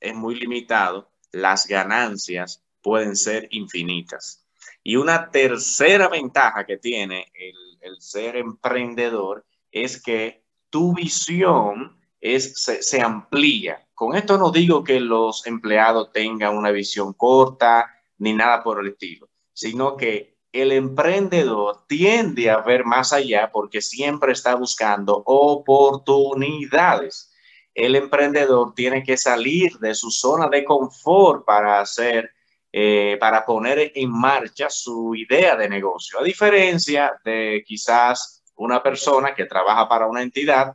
es 0.00 0.14
muy 0.14 0.34
limitado, 0.34 1.12
las 1.30 1.66
ganancias 1.66 2.62
pueden 2.82 3.14
ser 3.14 3.46
infinitas. 3.52 4.44
Y 4.82 4.96
una 4.96 5.30
tercera 5.30 6.08
ventaja 6.08 6.66
que 6.66 6.76
tiene 6.76 7.30
el, 7.34 8.00
ser 8.00 8.36
emprendedor 8.36 9.44
es 9.70 10.02
que 10.02 10.44
tu 10.70 10.92
visión 10.92 11.96
es, 12.20 12.60
se, 12.62 12.82
se, 12.82 13.00
amplía. 13.00 13.86
Con 14.02 14.16
esto 14.16 14.36
no 14.36 14.50
digo 14.50 14.82
que 14.82 14.98
los 14.98 15.46
empleados 15.46 16.10
tengan 16.10 16.56
una 16.56 16.72
visión 16.72 17.12
corta 17.12 17.88
ni 18.18 18.32
nada 18.32 18.60
por 18.60 18.80
el 18.80 18.88
estilo, 18.88 19.28
sino 19.52 19.96
que 19.96 20.38
el 20.50 20.72
emprendedor 20.72 21.86
tiende 21.86 22.50
a 22.50 22.62
ver 22.62 22.84
más 22.84 23.12
allá 23.12 23.52
porque 23.52 23.80
siempre 23.80 24.32
está 24.32 24.56
buscando 24.56 25.22
oportunidades 25.24 27.32
el 27.72 27.94
emprendedor 27.94 28.74
tiene 28.74 29.04
que 29.04 29.16
salir 29.16 29.78
de 29.78 29.94
su 29.94 30.10
zona 30.10 30.48
de 30.48 30.64
confort 30.64 31.44
para 31.44 31.78
hacer, 31.78 32.32
eh, 32.72 33.16
para 33.20 33.46
poner 33.46 33.92
en 33.94 34.10
marcha 34.10 34.68
su 34.68 35.14
idea 35.14 35.54
de 35.54 35.68
negocio. 35.68 36.18
A 36.18 36.24
diferencia 36.24 37.20
de 37.24 37.62
quizás 37.64 38.42
una 38.56 38.82
persona 38.82 39.32
que 39.32 39.46
trabaja 39.46 39.88
para 39.88 40.08
una 40.08 40.22
entidad 40.22 40.74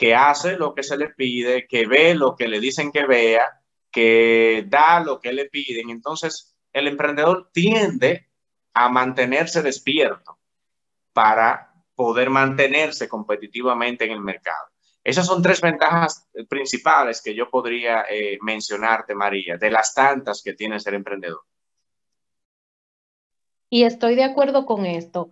que 0.00 0.14
hace 0.14 0.56
lo 0.56 0.74
que 0.74 0.82
se 0.82 0.96
le 0.96 1.10
pide, 1.10 1.66
que 1.66 1.86
ve 1.86 2.14
lo 2.14 2.34
que 2.34 2.48
le 2.48 2.58
dicen 2.58 2.90
que 2.90 3.04
vea, 3.04 3.60
que 3.92 4.64
da 4.66 5.00
lo 5.00 5.20
que 5.20 5.30
le 5.30 5.50
piden. 5.50 5.90
Entonces, 5.90 6.56
el 6.72 6.88
emprendedor 6.88 7.50
tiende 7.52 8.30
a 8.72 8.88
mantenerse 8.88 9.60
despierto 9.60 10.38
para 11.12 11.74
poder 11.94 12.30
mantenerse 12.30 13.10
competitivamente 13.10 14.06
en 14.06 14.12
el 14.12 14.22
mercado. 14.22 14.70
Esas 15.04 15.26
son 15.26 15.42
tres 15.42 15.60
ventajas 15.60 16.26
principales 16.48 17.20
que 17.20 17.34
yo 17.34 17.50
podría 17.50 18.06
eh, 18.08 18.38
mencionarte, 18.40 19.14
María, 19.14 19.58
de 19.58 19.70
las 19.70 19.92
tantas 19.92 20.40
que 20.42 20.54
tiene 20.54 20.80
ser 20.80 20.94
emprendedor. 20.94 21.42
Y 23.68 23.82
estoy 23.84 24.14
de 24.14 24.24
acuerdo 24.24 24.64
con 24.64 24.86
esto, 24.86 25.30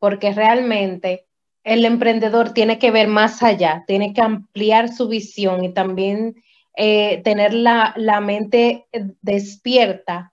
porque 0.00 0.32
realmente 0.32 1.27
el 1.64 1.84
emprendedor 1.84 2.52
tiene 2.52 2.78
que 2.78 2.90
ver 2.90 3.08
más 3.08 3.42
allá, 3.42 3.84
tiene 3.86 4.12
que 4.12 4.22
ampliar 4.22 4.92
su 4.92 5.08
visión 5.08 5.64
y 5.64 5.72
también 5.72 6.42
eh, 6.76 7.20
tener 7.24 7.54
la, 7.54 7.92
la 7.96 8.20
mente 8.20 8.86
despierta 9.20 10.32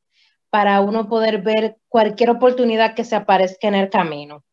para 0.50 0.80
uno 0.82 1.10
poder 1.10 1.42
ver 1.42 1.78
cualquier 1.90 2.30
oportunidad 2.30 2.96
que 2.96 3.04
se 3.04 3.16
aparezca 3.16 3.68
en 3.68 3.76
el 3.76 3.90
camino. 3.90 4.44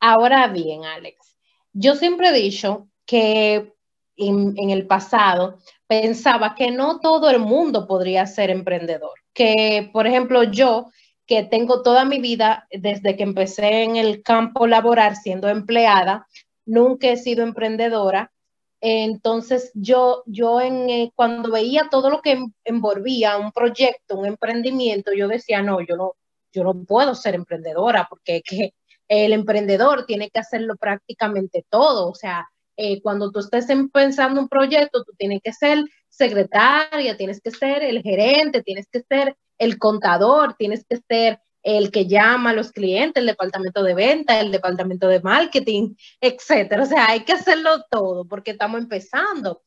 Ahora 0.00 0.46
bien, 0.48 0.84
Alex, 0.84 1.36
yo 1.72 1.94
siempre 1.94 2.28
he 2.28 2.32
dicho 2.32 2.88
que 3.06 3.72
en, 4.18 4.70
el 4.70 4.86
pasado 4.86 5.58
pensaba 5.86 6.54
que 6.54 6.70
no 6.70 7.00
todo 7.00 7.30
el 7.30 7.38
mundo 7.38 7.86
podría 7.86 8.26
ser 8.26 8.50
emprendedor, 8.50 9.14
que 9.32 9.88
por 9.92 10.06
ejemplo 10.06 10.42
yo 10.42 10.90
que 11.28 11.44
tengo 11.44 11.82
toda 11.82 12.06
mi 12.06 12.20
vida 12.20 12.66
desde 12.70 13.14
que 13.14 13.22
empecé 13.22 13.82
en 13.82 13.96
el 13.96 14.22
campo 14.22 14.66
laboral 14.66 15.14
siendo 15.14 15.48
empleada, 15.48 16.26
nunca 16.64 17.08
he 17.08 17.18
sido 17.18 17.44
emprendedora. 17.44 18.32
Entonces 18.80 19.70
yo, 19.74 20.22
yo 20.26 20.60
en, 20.60 20.88
eh, 20.88 21.12
cuando 21.14 21.50
veía 21.52 21.88
todo 21.90 22.08
lo 22.08 22.22
que 22.22 22.46
envolvía 22.64 23.36
un 23.36 23.52
proyecto, 23.52 24.16
un 24.16 24.24
emprendimiento, 24.26 25.12
yo 25.12 25.28
decía, 25.28 25.62
no, 25.62 25.82
yo 25.82 25.96
no, 25.96 26.14
yo 26.52 26.64
no 26.64 26.72
puedo 26.84 27.14
ser 27.14 27.34
emprendedora 27.34 28.06
porque 28.08 28.40
que 28.42 28.72
el 29.08 29.32
emprendedor 29.34 30.06
tiene 30.06 30.30
que 30.30 30.40
hacerlo 30.40 30.76
prácticamente 30.76 31.64
todo, 31.68 32.08
o 32.08 32.14
sea, 32.14 32.48
eh, 32.76 33.02
cuando 33.02 33.30
tú 33.32 33.40
estés 33.40 33.66
pensando 33.92 34.40
un 34.40 34.48
proyecto, 34.48 35.04
tú 35.04 35.12
tienes 35.18 35.40
que 35.42 35.52
ser 35.52 35.84
secretaria, 36.08 37.16
tienes 37.16 37.40
que 37.40 37.50
ser 37.50 37.82
el 37.82 38.02
gerente, 38.02 38.62
tienes 38.62 38.86
que 38.90 39.00
ser 39.02 39.36
el 39.58 39.78
contador, 39.78 40.54
tienes 40.54 40.84
que 40.84 40.98
ser 41.08 41.40
el 41.62 41.90
que 41.90 42.06
llama 42.06 42.50
a 42.50 42.54
los 42.54 42.72
clientes, 42.72 43.20
el 43.20 43.26
departamento 43.26 43.82
de 43.82 43.94
venta, 43.94 44.40
el 44.40 44.52
departamento 44.52 45.08
de 45.08 45.20
marketing, 45.20 45.94
etcétera. 46.20 46.82
O 46.82 46.86
sea, 46.86 47.08
hay 47.08 47.20
que 47.20 47.32
hacerlo 47.32 47.84
todo 47.90 48.26
porque 48.26 48.52
estamos 48.52 48.80
empezando. 48.80 49.62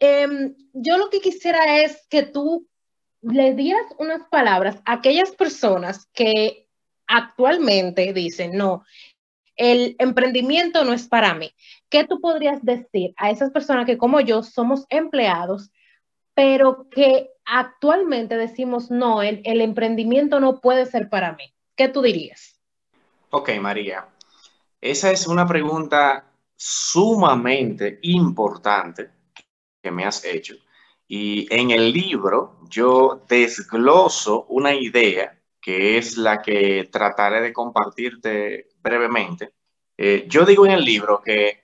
Em, 0.00 0.54
yo 0.72 0.98
lo 0.98 1.10
que 1.10 1.20
quisiera 1.20 1.80
es 1.80 2.06
que 2.08 2.22
tú 2.22 2.66
le 3.22 3.54
dieras 3.54 3.86
unas 3.98 4.26
palabras 4.28 4.76
a 4.84 4.94
aquellas 4.94 5.30
personas 5.32 6.06
que 6.12 6.68
actualmente 7.06 8.12
dicen, 8.12 8.56
no, 8.56 8.84
el 9.56 9.96
emprendimiento 9.98 10.84
no 10.84 10.92
es 10.92 11.08
para 11.08 11.34
mí. 11.34 11.52
¿Qué 11.88 12.04
tú 12.04 12.20
podrías 12.20 12.62
decir 12.62 13.14
a 13.16 13.30
esas 13.30 13.50
personas 13.50 13.86
que 13.86 13.98
como 13.98 14.20
yo 14.20 14.42
somos 14.42 14.84
empleados, 14.90 15.70
pero 16.36 16.86
que 16.90 17.30
actualmente 17.46 18.36
decimos, 18.36 18.90
no, 18.90 19.22
el, 19.22 19.40
el 19.44 19.62
emprendimiento 19.62 20.38
no 20.38 20.60
puede 20.60 20.84
ser 20.84 21.08
para 21.08 21.32
mí? 21.32 21.54
¿Qué 21.74 21.88
tú 21.88 22.02
dirías? 22.02 22.60
Ok, 23.30 23.52
María. 23.58 24.06
Esa 24.78 25.10
es 25.10 25.26
una 25.26 25.46
pregunta 25.46 26.30
sumamente 26.54 27.98
importante 28.02 29.10
que 29.82 29.90
me 29.90 30.04
has 30.04 30.26
hecho. 30.26 30.56
Y 31.08 31.46
en 31.54 31.70
el 31.70 31.90
libro 31.90 32.60
yo 32.68 33.24
desgloso 33.26 34.44
una 34.50 34.74
idea 34.74 35.38
que 35.58 35.96
es 35.96 36.18
la 36.18 36.42
que 36.42 36.88
trataré 36.92 37.40
de 37.40 37.52
compartirte 37.54 38.68
brevemente. 38.82 39.52
Eh, 39.96 40.26
yo 40.28 40.44
digo 40.44 40.66
en 40.66 40.72
el 40.72 40.84
libro 40.84 41.22
que 41.22 41.62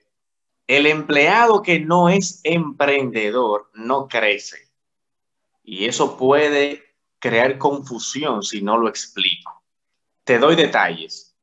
El 0.67 0.85
empleado 0.85 1.61
que 1.61 1.79
no 1.79 2.09
es 2.09 2.39
emprendedor 2.43 3.69
no 3.73 4.07
crece. 4.07 4.69
Y 5.63 5.85
eso 5.85 6.17
puede 6.17 6.83
crear 7.19 7.57
confusión 7.57 8.43
si 8.43 8.61
no 8.61 8.77
lo 8.77 8.87
explico. 8.87 9.63
Te 10.23 10.39
doy 10.39 10.55
detalles. 10.55 11.35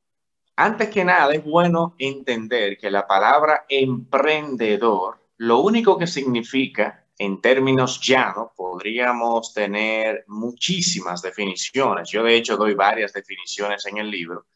Antes 0.57 0.91
que 0.91 1.05
nada, 1.05 1.33
es 1.33 1.45
bueno 1.45 1.95
entender 1.99 2.77
que 2.77 2.91
la 2.91 3.07
palabra 3.07 3.65
emprendedor, 3.69 5.19
lo 5.39 5.61
único 5.61 5.97
que 5.99 6.07
significa 6.07 7.07
en 7.19 7.41
términos 7.41 8.01
llanos, 8.01 8.51
podríamos 8.57 9.53
tener 9.53 10.25
muchísimas 10.29 11.23
definiciones. 11.23 12.11
Yo 12.11 12.23
de 12.23 12.37
hecho 12.37 12.57
doy 12.57 12.75
varias 12.75 13.13
definiciones 13.13 13.85
en 13.87 13.99
el 13.99 14.11
libro, 14.11 14.47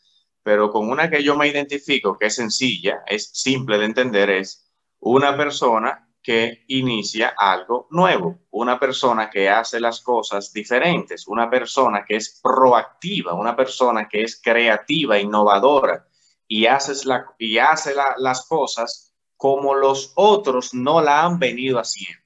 pero 0.44 0.70
con 0.70 0.90
una 0.90 1.10
que 1.10 1.24
yo 1.24 1.36
me 1.36 1.48
identifico, 1.48 2.16
que 2.18 2.26
es 2.26 2.36
sencilla, 2.36 3.02
es 3.06 3.30
simple 3.32 3.78
de 3.78 3.86
entender, 3.86 4.30
es 4.30 4.70
una 5.00 5.36
persona 5.36 6.08
que 6.22 6.64
inicia 6.68 7.34
algo 7.36 7.88
nuevo, 7.90 8.40
una 8.50 8.78
persona 8.78 9.30
que 9.30 9.48
hace 9.48 9.80
las 9.80 10.00
cosas 10.00 10.52
diferentes, 10.52 11.26
una 11.26 11.48
persona 11.50 12.04
que 12.04 12.16
es 12.16 12.40
proactiva, 12.42 13.34
una 13.34 13.56
persona 13.56 14.06
que 14.08 14.22
es 14.22 14.40
creativa, 14.40 15.18
innovadora 15.18 16.06
y, 16.46 16.66
haces 16.66 17.06
la, 17.06 17.26
y 17.38 17.58
hace 17.58 17.94
las 18.18 18.46
cosas 18.46 19.14
como 19.36 19.74
los 19.74 20.12
otros 20.14 20.74
no 20.74 21.00
la 21.00 21.24
han 21.24 21.38
venido 21.38 21.78
haciendo. 21.78 22.22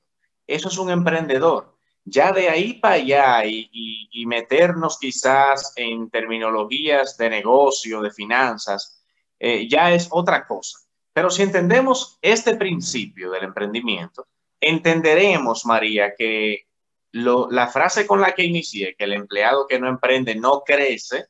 Eso 0.46 0.68
es 0.68 0.78
un 0.78 0.90
emprendedor. 0.90 1.77
Ya 2.10 2.32
de 2.32 2.48
ahí 2.48 2.74
para 2.74 2.94
allá 2.94 3.44
y, 3.44 4.24
meternos 4.26 4.98
quizás 4.98 5.72
en 5.76 6.10
terminologías 6.10 7.16
de 7.16 7.30
negocio, 7.30 8.02
de 8.02 8.10
finanzas, 8.10 9.02
eh, 9.38 9.68
ya 9.68 9.92
es 9.92 10.08
otra 10.10 10.46
cosa. 10.46 10.80
Pero 11.12 11.30
si 11.30 11.42
entendemos 11.42 12.18
este 12.20 12.56
principio 12.56 13.30
del 13.30 13.44
emprendimiento, 13.44 14.26
entenderemos, 14.60 15.64
María, 15.66 16.14
que 16.16 16.66
la 17.12 17.68
frase 17.68 18.06
con 18.06 18.20
la 18.20 18.34
que 18.34 18.44
inicié, 18.44 18.94
que 18.96 19.04
el 19.04 19.14
empleado 19.14 19.66
que 19.66 19.78
no 19.78 19.88
emprende 19.88 20.34
no 20.34 20.62
crece, 20.64 21.26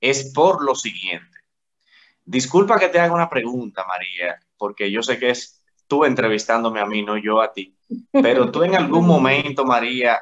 es 0.00 0.32
por 0.32 0.62
lo 0.64 0.74
siguiente. 0.74 1.38
Disculpa 2.24 2.78
que 2.78 2.88
te 2.88 3.00
haga 3.00 3.14
una 3.14 3.28
pregunta, 3.28 3.84
María, 3.86 4.38
porque 4.56 4.90
yo 4.90 5.02
sé 5.02 5.18
que 5.18 5.30
es 5.30 5.59
tú 5.90 6.04
entrevistándome 6.04 6.78
a 6.78 6.86
mí, 6.86 7.02
no 7.02 7.18
yo 7.18 7.42
a 7.42 7.52
ti. 7.52 7.76
Pero 8.12 8.52
tú 8.52 8.62
en 8.62 8.76
algún 8.76 9.04
momento, 9.04 9.64
María, 9.64 10.20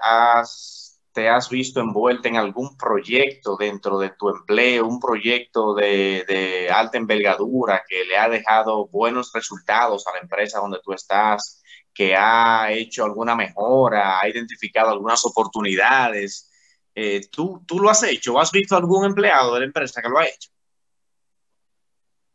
te 1.12 1.28
has 1.28 1.50
visto 1.50 1.78
envuelta 1.78 2.26
en 2.26 2.37
algún 2.37 2.75
proyecto 2.78 3.54
dentro 3.54 3.98
de 3.98 4.10
tu 4.18 4.30
empleo, 4.30 4.87
un 4.87 4.98
proyecto 4.98 5.75
de, 5.75 6.70
alta 6.72 6.96
envergadura 6.96 7.82
que 7.87 8.06
le 8.06 8.16
ha 8.16 8.30
dejado 8.30 8.88
buenos 8.88 9.30
resultados 9.34 10.06
a 10.06 10.14
la 10.14 10.20
empresa 10.20 10.58
donde 10.58 10.80
tú 10.82 10.94
estás, 10.94 11.62
que 11.92 12.16
ha 12.16 12.72
hecho 12.72 13.04
alguna 13.04 13.37
mejora, 13.37 14.20
ha 14.20 14.26
identificado 14.26 14.88
algunas 14.88 15.22
oportunidades. 15.26 16.50
Eh, 16.94 17.28
¿tú, 17.30 17.62
¿Tú 17.66 17.78
lo 17.78 17.90
has 17.90 18.02
hecho? 18.04 18.40
¿Has 18.40 18.50
visto 18.50 18.75
algún 18.75 19.04
empleado 19.04 19.52
de 19.52 19.60
la 19.60 19.66
empresa 19.66 20.00
que 20.00 20.08
lo 20.08 20.18
ha 20.18 20.25
hecho? 20.25 20.48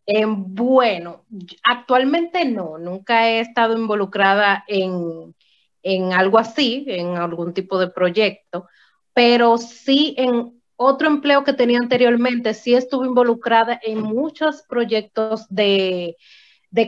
Eh, 0.05 0.25
bueno, 0.27 1.23
actualmente 1.63 2.45
no, 2.45 2.77
nunca 2.77 3.29
he 3.29 3.39
estado 3.39 3.77
involucrada 3.77 4.63
en, 4.67 5.33
en 5.81 6.13
algo 6.13 6.39
así, 6.39 6.85
en 6.87 7.17
algún 7.17 7.53
tipo 7.53 7.79
de 7.79 7.89
proyecto, 7.89 8.67
pero 9.13 9.57
sí 9.57 10.15
en 10.17 10.61
otro 10.75 11.07
empleo 11.07 11.43
que 11.43 11.53
tenía 11.53 11.79
anteriormente, 11.79 12.53
sí 12.53 12.73
estuve 12.73 13.07
involucrada 13.07 13.79
en 13.81 14.01
muchos 14.01 14.63
proyectos 14.63 15.45
de, 15.49 16.17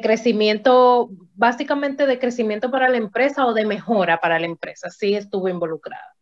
crecimiento, 0.01 1.10
básicamente 1.36 2.08
de 2.08 2.19
crecimiento 2.19 2.71
para 2.71 2.89
la 2.89 2.97
empresa 2.97 3.45
o 3.45 3.54
de 3.54 3.65
mejora 3.65 4.19
para 4.19 4.39
la 4.39 4.47
empresa, 4.47 4.89
sí 4.89 5.13
estuve 5.13 5.51
involucrada. 5.51 6.14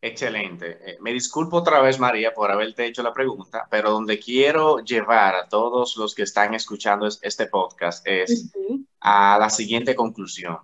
Excelente. 0.00 0.78
Eh, 0.80 0.98
me 1.00 1.12
disculpo 1.12 1.56
otra 1.56 1.80
vez, 1.80 1.98
María, 1.98 2.32
por 2.32 2.50
haberte 2.50 2.86
hecho 2.86 3.02
la 3.02 3.12
pregunta, 3.12 3.66
pero 3.68 3.90
donde 3.90 4.18
quiero 4.20 4.78
llevar 4.78 5.34
a 5.34 5.48
todos 5.48 5.96
los 5.96 6.14
que 6.14 6.22
están 6.22 6.54
escuchando 6.54 7.08
este 7.22 7.46
podcast 7.46 8.06
es 8.06 8.52
a 9.00 9.38
la 9.38 9.50
siguiente 9.50 9.96
conclusión. 9.96 10.58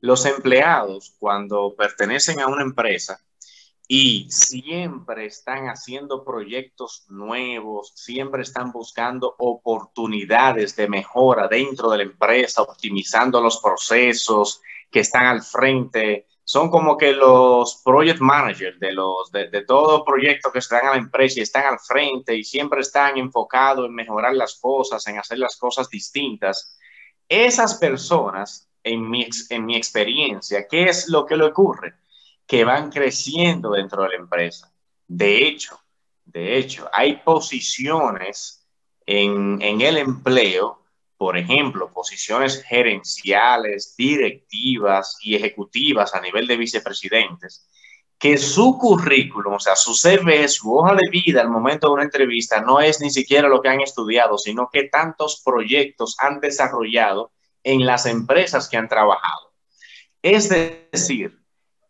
Los 0.00 0.26
empleados, 0.26 1.14
cuando 1.18 1.74
pertenecen 1.76 2.40
a 2.40 2.48
una 2.48 2.62
empresa 2.62 3.20
y 3.86 4.26
siempre 4.30 5.26
están 5.26 5.68
haciendo 5.68 6.24
proyectos 6.24 7.06
nuevos, 7.08 7.92
siempre 7.94 8.42
están 8.42 8.72
buscando 8.72 9.36
oportunidades 9.38 10.74
de 10.74 10.88
mejora 10.88 11.46
dentro 11.46 11.88
de 11.90 11.98
la 11.98 12.02
empresa, 12.02 12.62
optimizando 12.62 13.40
los 13.40 13.60
procesos 13.60 14.60
que 14.90 15.00
están 15.00 15.26
al 15.26 15.42
frente, 15.42 16.26
son 16.48 16.70
como 16.70 16.96
que 16.96 17.12
los 17.12 17.82
project 17.84 18.20
managers 18.20 18.78
de, 18.78 18.92
los, 18.92 19.32
de, 19.32 19.50
de 19.50 19.64
todo 19.64 20.04
proyecto 20.04 20.52
que 20.52 20.60
están 20.60 20.86
a 20.86 20.90
la 20.92 20.96
empresa 20.96 21.40
y 21.40 21.42
están 21.42 21.64
al 21.66 21.80
frente 21.80 22.36
y 22.36 22.44
siempre 22.44 22.82
están 22.82 23.16
enfocados 23.16 23.84
en 23.84 23.92
mejorar 23.92 24.32
las 24.32 24.54
cosas, 24.60 25.04
en 25.08 25.18
hacer 25.18 25.40
las 25.40 25.56
cosas 25.56 25.90
distintas. 25.90 26.78
Esas 27.28 27.74
personas 27.74 28.70
en 28.84 29.10
mi, 29.10 29.28
en 29.50 29.66
mi 29.66 29.76
experiencia, 29.76 30.68
¿qué 30.68 30.84
es 30.84 31.08
lo 31.08 31.26
que 31.26 31.36
le 31.36 31.46
ocurre? 31.46 31.94
Que 32.46 32.64
van 32.64 32.92
creciendo 32.92 33.72
dentro 33.72 34.04
de 34.04 34.10
la 34.10 34.16
empresa. 34.16 34.72
De 35.08 35.48
hecho, 35.48 35.80
de 36.26 36.58
hecho, 36.58 36.88
hay 36.92 37.16
posiciones 37.16 38.64
en, 39.04 39.60
en 39.60 39.80
el 39.80 39.96
empleo, 39.96 40.80
por 41.16 41.36
ejemplo, 41.36 41.90
posiciones 41.92 42.62
gerenciales, 42.64 43.94
directivas 43.96 45.16
y 45.22 45.34
ejecutivas 45.34 46.14
a 46.14 46.20
nivel 46.20 46.46
de 46.46 46.56
vicepresidentes, 46.56 47.66
que 48.18 48.38
su 48.38 48.78
currículum, 48.78 49.54
o 49.54 49.60
sea, 49.60 49.76
su 49.76 49.94
CV, 49.94 50.48
su 50.48 50.74
hoja 50.74 50.94
de 50.94 51.10
vida 51.10 51.40
al 51.40 51.50
momento 51.50 51.88
de 51.88 51.94
una 51.94 52.02
entrevista, 52.02 52.60
no 52.60 52.80
es 52.80 53.00
ni 53.00 53.10
siquiera 53.10 53.48
lo 53.48 53.60
que 53.60 53.68
han 53.68 53.80
estudiado, 53.80 54.38
sino 54.38 54.68
que 54.72 54.84
tantos 54.84 55.42
proyectos 55.44 56.16
han 56.18 56.40
desarrollado 56.40 57.32
en 57.62 57.84
las 57.84 58.06
empresas 58.06 58.68
que 58.68 58.76
han 58.76 58.88
trabajado. 58.88 59.52
Es 60.22 60.48
decir, 60.48 61.38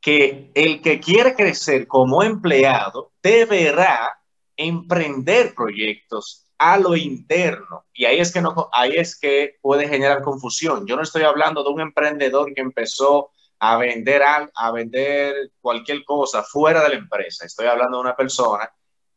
que 0.00 0.50
el 0.54 0.82
que 0.82 1.00
quiere 1.00 1.34
crecer 1.34 1.86
como 1.86 2.22
empleado 2.22 3.12
deberá 3.22 4.20
emprender 4.56 5.54
proyectos 5.54 6.45
a 6.58 6.78
lo 6.78 6.96
interno 6.96 7.86
y 7.92 8.04
ahí 8.04 8.18
es 8.18 8.32
que 8.32 8.40
no 8.40 8.68
ahí 8.72 8.92
es 8.96 9.18
que 9.18 9.56
puede 9.60 9.88
generar 9.88 10.22
confusión. 10.22 10.86
Yo 10.86 10.96
no 10.96 11.02
estoy 11.02 11.22
hablando 11.22 11.62
de 11.62 11.70
un 11.70 11.80
emprendedor 11.80 12.52
que 12.54 12.60
empezó 12.60 13.30
a 13.58 13.76
vender 13.78 14.22
a 14.22 14.70
vender 14.72 15.50
cualquier 15.60 16.04
cosa 16.04 16.42
fuera 16.42 16.82
de 16.82 16.90
la 16.90 16.94
empresa. 16.96 17.46
Estoy 17.46 17.66
hablando 17.66 17.98
de 17.98 18.02
una 18.02 18.16
persona 18.16 18.70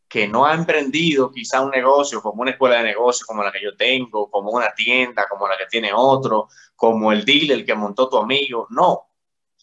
que 0.10 0.28
no 0.28 0.46
ha 0.46 0.56
emprendido 0.56 1.32
quizá 1.32 1.62
un 1.62 1.70
negocio 1.70 2.22
como 2.22 2.42
una 2.42 2.52
escuela 2.52 2.78
de 2.78 2.84
negocio 2.84 3.26
como 3.28 3.44
la 3.44 3.52
que 3.52 3.62
yo 3.62 3.78
tengo, 3.78 4.30
como 4.32 4.50
una 4.50 4.74
tienda 4.74 5.28
como 5.30 5.48
la 5.48 5.56
que 5.56 5.68
tiene 5.68 5.92
otro, 5.94 6.48
como 6.76 7.12
el 7.12 7.24
dealer 7.24 7.64
que 7.64 7.76
montó 7.76 8.10
tu 8.10 8.18
amigo. 8.18 8.66
No, 8.72 9.08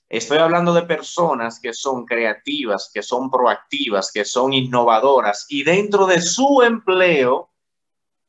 estoy 0.09 0.39
hablando 0.39 0.73
de 0.73 0.83
personas 0.83 1.59
que 1.59 1.73
son 1.73 2.07
creativas, 2.07 2.91
que 2.95 3.03
son 3.03 3.29
proactivas, 3.29 4.13
que 4.13 4.25
son 4.25 4.53
innovadoras 4.53 5.47
y 5.49 5.65
dentro 5.65 6.07
de 6.07 6.23
su 6.23 6.63
empleo 6.63 7.51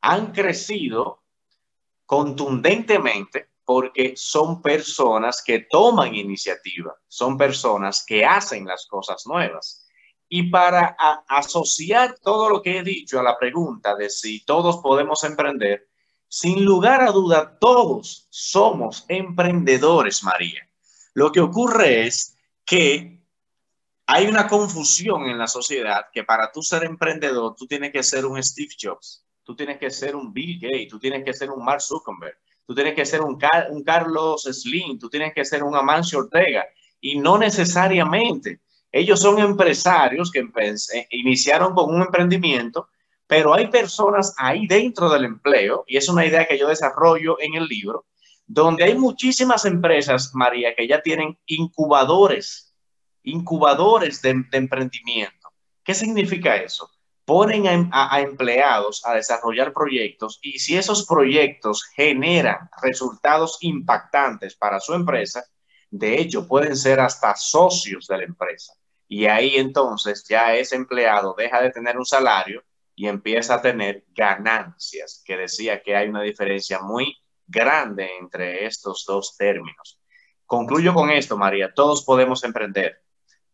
han 0.08 0.32
crecido 0.32 1.22
contundentemente 2.06 3.50
porque 3.66 4.14
son 4.16 4.62
personas 4.62 5.44
que 5.46 5.68
toman 5.70 6.16
iniciativa, 6.16 6.96
son 7.10 7.38
personas 7.38 8.06
que 8.08 8.24
hacen 8.24 8.66
las 8.66 8.88
cosas 8.88 9.28
nuevas. 9.28 9.86
Y 10.30 10.44
para 10.44 10.96
asociar 11.28 12.18
todo 12.20 12.50
lo 12.50 12.62
que 12.62 12.78
he 12.78 12.84
dicho 12.84 13.20
a 13.20 13.24
la 13.24 13.38
pregunta 13.38 13.96
de 13.96 14.10
si 14.10 14.46
todos 14.46 14.78
podemos 14.78 15.26
emprender, 15.26 15.90
sin 16.30 16.64
lugar 16.64 17.02
a 17.02 17.12
duda, 17.12 17.58
todos 17.60 18.28
somos 18.30 19.04
emprendedores, 19.10 20.24
María. 20.24 20.70
Lo 21.16 21.34
que 21.34 21.42
ocurre 21.42 22.08
es 22.08 22.38
que 22.66 23.22
hay 24.06 24.28
una 24.28 24.48
confusión 24.48 25.26
en 25.26 25.38
la 25.38 25.48
sociedad 25.48 26.06
que 26.14 26.24
para 26.24 26.50
tú 26.54 26.62
ser 26.62 26.86
emprendedor, 26.86 27.56
tú 27.58 27.68
tienes 27.68 27.92
que 27.92 28.04
ser 28.04 28.26
un 28.26 28.42
Steve 28.42 28.74
Jobs, 28.82 29.27
tú 29.48 29.56
tienes 29.56 29.78
que 29.78 29.90
ser 29.90 30.14
un 30.14 30.34
Bill 30.34 30.60
Gates, 30.60 30.90
tú 30.90 31.00
tienes 31.00 31.24
que 31.24 31.32
ser 31.32 31.50
un 31.50 31.64
Mark 31.64 31.82
Zuckerberg, 31.82 32.38
tú 32.66 32.76
tienes 32.76 32.94
que 32.94 33.06
ser 33.06 33.22
un, 33.22 33.40
un 33.70 33.84
Carlos 33.86 34.44
Slim, 34.44 35.00
tú 35.00 35.10
tienes 35.10 35.34
que 35.34 35.46
ser 35.46 35.64
un 35.64 35.74
Amancio 35.74 36.20
Ortega, 36.20 36.66
y 37.00 37.18
no 37.18 37.38
necesariamente. 37.38 38.60
Ellos 38.92 39.22
son 39.22 39.40
empresarios 39.40 40.32
que 40.32 40.40
eh, 40.40 41.08
iniciaron 41.12 41.74
con 41.74 41.96
un 41.96 42.02
emprendimiento, 42.02 42.90
pero 43.26 43.54
hay 43.54 43.68
personas 43.68 44.36
ahí 44.38 44.68
dentro 44.68 45.10
del 45.10 45.24
empleo, 45.24 45.86
y 45.88 45.96
es 45.96 46.10
una 46.10 46.26
idea 46.26 46.46
que 46.46 46.60
yo 46.60 46.68
desarrollo 46.68 47.40
en 47.40 47.56
el 47.56 47.68
libro, 47.68 48.06
donde 48.46 48.84
hay 48.84 48.98
muchísimas 48.98 49.64
empresas, 49.64 50.32
María, 50.34 50.76
que 50.76 50.90
ya 50.90 51.02
tienen 51.02 51.38
incubadores, 51.46 52.76
incubadores 53.24 54.22
de, 54.22 54.44
emprendimiento. 54.52 55.48
¿Qué 55.86 55.94
significa 55.94 56.58
eso? 56.58 56.90
Ponen 57.28 57.90
a, 57.92 58.22
empleados 58.22 59.06
a 59.06 59.16
desarrollar 59.16 59.74
proyectos 59.74 60.40
y 60.42 60.60
si 60.60 60.78
esos 60.78 61.06
proyectos 61.06 61.84
generan 61.84 62.70
resultados 62.82 63.58
impactantes 63.60 64.56
para 64.56 64.80
su 64.80 64.94
empresa, 64.94 65.44
de 65.92 66.22
hecho 66.22 66.48
pueden 66.48 66.78
ser 66.78 67.02
hasta 67.02 67.36
socios 67.36 68.08
de 68.08 68.20
la 68.20 68.24
empresa. 68.24 68.76
Y 69.10 69.26
ahí 69.26 69.58
entonces 69.58 70.26
ya 70.26 70.56
ese 70.56 70.78
empleado 70.78 71.36
deja 71.38 71.62
de 71.62 71.72
tener 71.72 71.98
un 71.98 72.06
salario 72.06 72.64
y 72.96 73.10
empieza 73.10 73.56
a 73.56 73.62
tener 73.62 74.06
ganancias, 74.16 75.22
que 75.26 75.36
decía 75.36 75.84
que 75.84 75.98
hay 75.98 76.08
una 76.08 76.22
diferencia 76.22 76.80
muy 76.80 77.14
grande 77.46 78.10
entre 78.22 78.66
estos 78.66 79.04
dos 79.06 79.36
términos. 79.36 80.00
Concluyo 80.46 80.94
con 80.94 81.10
esto, 81.10 81.36
María, 81.36 81.74
todos 81.74 82.06
podemos 82.06 82.42
emprender, 82.46 83.02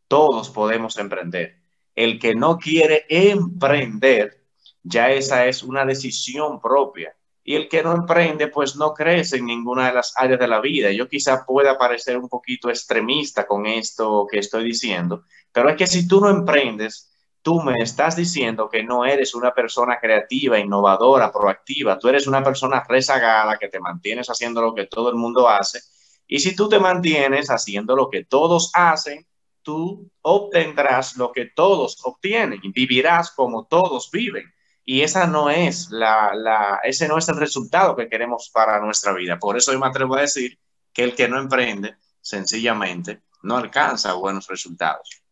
todos 0.08 0.52
podemos 0.52 0.96
emprender 1.00 1.63
el 1.96 2.20
que 2.20 2.36
no 2.36 2.58
quiere 2.58 3.06
emprender, 3.10 4.44
ya 4.84 5.12
esa 5.12 5.46
es 5.46 5.64
una 5.64 5.86
decisión 5.86 6.60
propia. 6.60 7.16
Y 7.46 7.56
el 7.56 7.68
que 7.68 7.84
no 7.84 7.94
emprende, 7.94 8.48
pues 8.48 8.76
no 8.78 8.94
crece 8.94 9.38
en 9.38 9.46
ninguna 9.46 9.88
de 9.88 9.94
las 9.94 10.14
áreas 10.16 10.40
de 10.40 10.48
la 10.48 10.62
vida. 10.62 10.92
Yo 10.92 11.10
quizá 11.10 11.46
pueda 11.46 11.78
parecer 11.78 12.18
un 12.18 12.30
poquito 12.30 12.70
extremista 12.70 13.46
con 13.46 13.66
esto 13.66 14.26
que 14.32 14.40
estoy 14.40 14.64
diciendo, 14.64 15.24
pero 15.52 15.70
es 15.70 15.76
que 15.76 15.88
si 15.88 16.08
tú 16.08 16.22
no 16.22 16.30
emprendes, 16.30 17.14
tú 17.42 17.62
me 17.62 17.76
estás 17.80 18.16
diciendo 18.16 18.70
que 18.70 18.84
no 18.84 19.06
eres 19.06 19.36
una 19.36 19.54
persona 19.54 20.00
creativa, 20.00 20.58
innovadora, 20.58 21.32
proactiva. 21.32 22.00
Tú 22.00 22.08
eres 22.08 22.26
una 22.26 22.42
persona 22.42 22.84
rezagada 22.88 23.58
que 23.58 23.68
te 23.68 23.82
mantienes 23.82 24.30
haciendo 24.30 24.62
lo 24.62 24.74
que 24.74 24.88
todo 24.88 25.10
el 25.10 25.16
mundo 25.16 25.50
hace. 25.50 25.82
Y 26.26 26.40
si 26.40 26.56
tú 26.56 26.70
te 26.70 26.80
mantienes 26.80 27.50
haciendo 27.50 27.96
lo 27.96 28.10
que 28.10 28.24
todos 28.24 28.72
hacen, 28.74 29.28
tú 29.64 30.12
obtendrás 30.22 31.18
lo 31.18 31.32
que 31.32 31.46
todos 31.46 31.98
obtienen, 32.04 32.62
vivirás 32.74 33.32
como 33.32 33.66
todos 33.66 34.12
viven. 34.12 34.54
Y 34.86 35.02
esa 35.02 35.28
no 35.28 35.50
es 35.50 35.90
la, 35.92 36.80
ese 36.84 37.08
no 37.08 37.18
es 37.18 37.30
el 37.30 37.38
resultado 37.38 37.96
que 37.96 38.10
queremos 38.10 38.50
para 38.54 38.80
nuestra 38.80 39.14
vida. 39.14 39.40
Por 39.40 39.58
eso 39.58 39.72
yo 39.72 39.80
me 39.80 39.88
atrevo 39.88 40.16
a 40.16 40.22
decir 40.22 40.60
que 40.94 41.04
el 41.04 41.16
que 41.16 41.30
no 41.30 41.40
emprende, 41.40 41.96
sencillamente, 42.22 43.22
no 43.42 43.58
alcanza 43.58 44.14
buenos 44.14 44.48
resultados. 44.48 45.24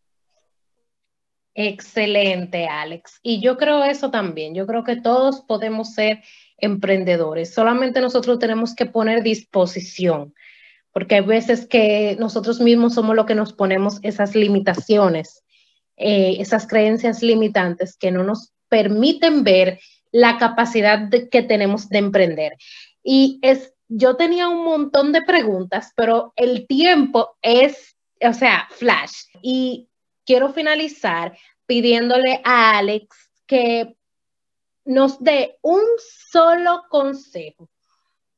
Excelente, 1.54 2.68
Alex. 2.68 3.20
Y 3.22 3.42
yo 3.42 3.58
creo 3.58 3.84
eso 3.84 4.10
también. 4.10 4.56
Yo 4.56 4.66
creo 4.66 4.86
que 4.86 4.96
todos 4.96 5.42
podemos 5.42 5.94
ser 5.94 6.24
emprendedores. 6.58 7.54
Solamente 7.54 8.00
nosotros 8.00 8.40
tenemos 8.40 8.74
que 8.74 8.86
poner 8.86 9.22
disposición 9.22 10.34
porque 10.94 11.16
hay 11.16 11.22
veces 11.22 11.66
que 11.66 12.16
nosotros 12.20 12.60
mismos 12.60 12.96
somos 12.96 13.16
los 13.16 13.26
que 13.26 13.36
nos 13.36 13.54
ponemos 13.54 14.00
esas 14.04 14.36
limitaciones, 14.36 15.44
eh, 15.98 16.38
esas 16.40 16.68
creencias 16.68 17.22
limitantes 17.22 17.98
que 17.98 18.12
no 18.12 18.24
nos 18.24 18.52
permiten 18.70 19.44
ver 19.44 19.80
la 20.12 20.38
capacidad 20.38 21.10
que 21.10 21.44
tenemos 21.44 21.90
de 21.90 22.00
emprender. 22.00 22.58
Y 23.04 23.40
es, 23.42 23.74
yo 23.88 24.16
tenía 24.18 24.50
un 24.50 24.64
montón 24.64 25.12
de 25.12 25.22
preguntas, 25.22 25.92
pero 25.96 26.34
el 26.36 26.68
tiempo 26.68 27.38
es, 27.42 27.96
o 28.22 28.34
sea, 28.34 28.68
flash. 28.72 29.14
Y 29.42 29.88
quiero 30.26 30.52
finalizar 30.54 31.38
pidiéndole 31.66 32.42
a 32.44 32.78
Alex 32.78 33.08
que 33.48 33.96
nos 34.84 35.24
dé 35.24 35.58
un 35.62 35.82
solo 36.32 36.84
consejo 36.90 37.70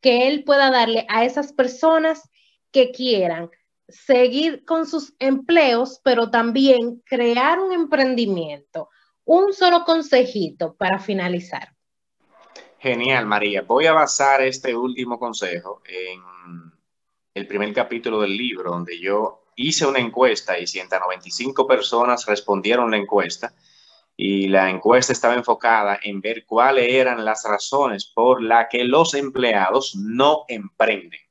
que 0.02 0.28
él 0.28 0.44
pueda 0.44 0.70
darle 0.70 1.06
a 1.08 1.24
esas 1.24 1.54
personas 1.54 2.30
que 2.73 2.91
quieran 2.91 3.49
seguir 3.88 4.65
con 4.65 4.86
sus 4.86 5.13
empleos, 5.19 6.01
pero 6.03 6.29
también 6.29 7.01
crear 7.05 7.59
un 7.59 7.71
emprendimiento. 7.71 8.89
Un 9.25 9.53
solo 9.53 9.86
consejito 9.86 10.75
para 10.75 10.99
finalizar. 10.99 11.69
Genial, 12.79 13.25
María. 13.25 13.62
Voy 13.62 13.86
a 13.86 13.93
basar 13.93 14.41
este 14.41 14.75
último 14.75 15.17
consejo 15.17 15.81
en 15.86 16.19
el 17.33 17.47
primer 17.47 17.73
capítulo 17.73 18.19
del 18.19 18.36
libro, 18.36 18.71
donde 18.71 18.99
yo 18.99 19.45
hice 19.55 19.86
una 19.86 19.99
encuesta 19.99 20.59
y 20.59 20.67
195 20.67 21.65
personas 21.65 22.25
respondieron 22.25 22.91
la 22.91 22.97
encuesta 22.97 23.53
y 24.17 24.47
la 24.47 24.69
encuesta 24.69 25.13
estaba 25.13 25.36
enfocada 25.36 25.99
en 26.03 26.19
ver 26.19 26.45
cuáles 26.45 26.91
eran 26.91 27.23
las 27.23 27.45
razones 27.47 28.05
por 28.05 28.41
las 28.41 28.67
que 28.69 28.83
los 28.83 29.13
empleados 29.13 29.95
no 29.95 30.43
emprenden 30.47 31.21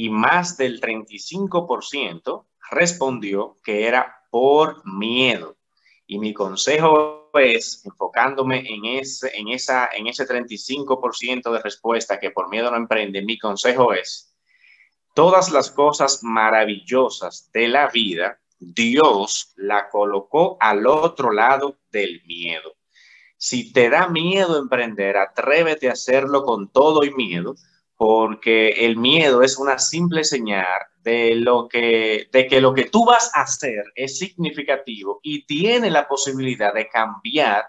y 0.00 0.10
más 0.10 0.56
del 0.56 0.80
35% 0.80 2.46
respondió 2.70 3.56
que 3.64 3.88
era 3.88 4.22
por 4.30 4.86
miedo. 4.86 5.56
Y 6.06 6.20
mi 6.20 6.32
consejo 6.32 7.32
es, 7.34 7.84
enfocándome 7.84 8.62
en 8.72 8.84
ese, 8.84 9.36
en 9.36 9.48
esa, 9.48 9.88
en 9.92 10.06
ese 10.06 10.24
35% 10.24 11.50
de 11.50 11.60
respuesta 11.60 12.20
que 12.20 12.30
por 12.30 12.48
miedo 12.48 12.70
no 12.70 12.76
emprende, 12.76 13.22
mi 13.22 13.40
consejo 13.40 13.92
es, 13.92 14.32
todas 15.16 15.50
las 15.50 15.72
cosas 15.72 16.22
maravillosas 16.22 17.50
de 17.52 17.66
la 17.66 17.88
vida, 17.88 18.38
Dios 18.60 19.52
la 19.56 19.88
colocó 19.88 20.58
al 20.60 20.86
otro 20.86 21.32
lado 21.32 21.80
del 21.90 22.22
miedo. 22.24 22.76
Si 23.36 23.72
te 23.72 23.90
da 23.90 24.06
miedo 24.06 24.60
emprender, 24.60 25.16
atrévete 25.16 25.88
a 25.88 25.94
hacerlo 25.94 26.44
con 26.44 26.68
todo 26.68 27.02
y 27.02 27.12
miedo, 27.12 27.56
porque 27.98 28.86
el 28.86 28.96
miedo 28.96 29.42
es 29.42 29.58
una 29.58 29.76
simple 29.80 30.22
señal 30.22 30.86
de, 31.02 31.34
lo 31.34 31.68
que, 31.68 32.28
de 32.32 32.46
que 32.46 32.60
lo 32.60 32.72
que 32.72 32.84
tú 32.84 33.04
vas 33.04 33.32
a 33.34 33.42
hacer 33.42 33.82
es 33.96 34.18
significativo 34.18 35.18
y 35.20 35.44
tiene 35.46 35.90
la 35.90 36.06
posibilidad 36.06 36.72
de 36.72 36.88
cambiar 36.88 37.66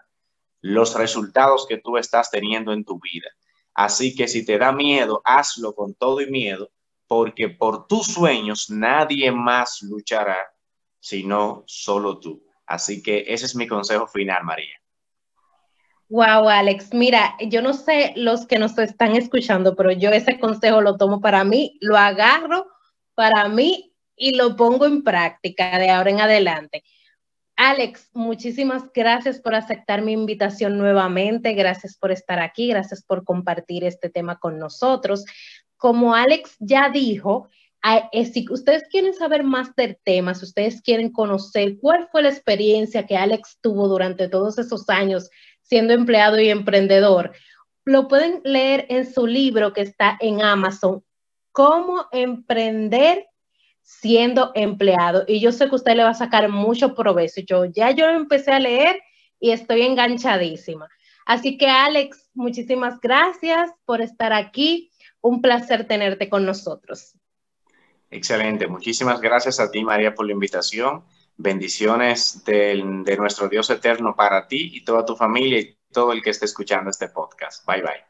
los 0.61 0.93
resultados 0.93 1.65
que 1.67 1.79
tú 1.79 1.97
estás 1.97 2.29
teniendo 2.29 2.71
en 2.73 2.85
tu 2.85 2.99
vida. 2.99 3.27
Así 3.73 4.15
que 4.15 4.27
si 4.27 4.45
te 4.45 4.59
da 4.59 4.71
miedo, 4.71 5.19
hazlo 5.25 5.73
con 5.73 5.95
todo 5.95 6.21
y 6.21 6.29
miedo, 6.29 6.69
porque 7.07 7.49
por 7.49 7.87
tus 7.87 8.05
sueños 8.13 8.69
nadie 8.69 9.31
más 9.31 9.81
luchará, 9.81 10.37
sino 10.99 11.63
solo 11.65 12.19
tú. 12.19 12.45
Así 12.67 13.01
que 13.01 13.25
ese 13.27 13.47
es 13.47 13.55
mi 13.55 13.67
consejo 13.67 14.05
final, 14.05 14.43
María. 14.43 14.78
Wow, 16.09 16.49
Alex, 16.49 16.91
mira, 16.91 17.35
yo 17.39 17.61
no 17.61 17.73
sé 17.73 18.13
los 18.15 18.47
que 18.47 18.57
nos 18.57 18.75
están 18.79 19.15
escuchando, 19.15 19.75
pero 19.75 19.91
yo 19.91 20.09
ese 20.09 20.39
consejo 20.39 20.81
lo 20.81 20.97
tomo 20.97 21.21
para 21.21 21.43
mí, 21.43 21.77
lo 21.81 21.97
agarro 21.97 22.65
para 23.13 23.47
mí 23.47 23.93
y 24.15 24.35
lo 24.35 24.55
pongo 24.55 24.87
en 24.87 25.03
práctica 25.03 25.77
de 25.77 25.91
ahora 25.91 26.09
en 26.09 26.21
adelante. 26.21 26.83
Alex, 27.55 28.09
muchísimas 28.13 28.91
gracias 28.91 29.39
por 29.39 29.53
aceptar 29.53 30.01
mi 30.01 30.13
invitación 30.13 30.79
nuevamente, 30.79 31.53
gracias 31.53 31.95
por 31.95 32.11
estar 32.11 32.39
aquí, 32.39 32.69
gracias 32.69 33.03
por 33.03 33.23
compartir 33.23 33.83
este 33.83 34.09
tema 34.09 34.39
con 34.39 34.57
nosotros. 34.57 35.25
Como 35.77 36.15
Alex 36.15 36.55
ya 36.59 36.89
dijo, 36.89 37.49
eh, 38.11 38.25
si 38.25 38.45
ustedes 38.49 38.83
quieren 38.89 39.13
saber 39.13 39.43
más 39.43 39.75
del 39.75 39.97
tema, 40.03 40.33
si 40.33 40.45
ustedes 40.45 40.81
quieren 40.81 41.11
conocer 41.11 41.77
cuál 41.79 42.07
fue 42.11 42.23
la 42.23 42.29
experiencia 42.29 43.05
que 43.05 43.15
Alex 43.15 43.59
tuvo 43.61 43.87
durante 43.87 44.27
todos 44.27 44.57
esos 44.57 44.89
años 44.89 45.29
siendo 45.69 45.93
empleado 45.93 46.39
y 46.39 46.49
emprendedor. 46.49 47.31
Lo 47.85 48.07
pueden 48.07 48.41
leer 48.43 48.87
en 48.89 49.11
su 49.11 49.27
libro 49.27 49.71
que 49.71 49.81
está 49.81 50.17
en 50.19 50.41
Amazon, 50.41 51.03
Cómo 51.51 52.07
emprender 52.11 53.27
siendo 53.81 54.51
empleado. 54.53 55.25
Y 55.27 55.39
yo 55.39 55.51
sé 55.51 55.67
que 55.67 55.75
usted 55.75 55.95
le 55.95 56.03
va 56.03 56.11
a 56.11 56.13
sacar 56.13 56.47
mucho 56.49 56.93
provecho. 56.93 57.41
Yo 57.41 57.65
ya 57.65 57.91
yo 57.91 58.07
empecé 58.07 58.51
a 58.51 58.59
leer 58.59 59.01
y 59.39 59.51
estoy 59.51 59.81
enganchadísima. 59.81 60.87
Así 61.25 61.57
que 61.57 61.67
Alex, 61.67 62.29
muchísimas 62.33 62.99
gracias 63.01 63.71
por 63.85 64.01
estar 64.01 64.31
aquí. 64.31 64.91
Un 65.21 65.41
placer 65.41 65.87
tenerte 65.87 66.29
con 66.29 66.45
nosotros. 66.45 67.15
Excelente. 68.11 68.67
Muchísimas 68.67 69.19
gracias 69.21 69.59
a 69.59 69.69
ti, 69.69 69.83
María, 69.83 70.13
por 70.13 70.25
la 70.25 70.33
invitación. 70.33 71.03
Bendiciones 71.41 72.43
de, 72.43 72.83
nuestro 73.17 73.47
Dios 73.47 73.69
eterno 73.69 74.13
para 74.13 74.45
ti 74.45 74.71
y 74.73 74.83
toda 74.83 75.05
tu 75.05 75.15
familia 75.15 75.61
y 75.61 75.77
todo 75.89 76.11
el 76.11 76.21
que 76.21 76.31
esté 76.31 76.43
escuchando 76.43 76.89
este 76.89 77.07
podcast. 77.07 77.65
Bye 77.65 77.81
bye. 77.81 78.03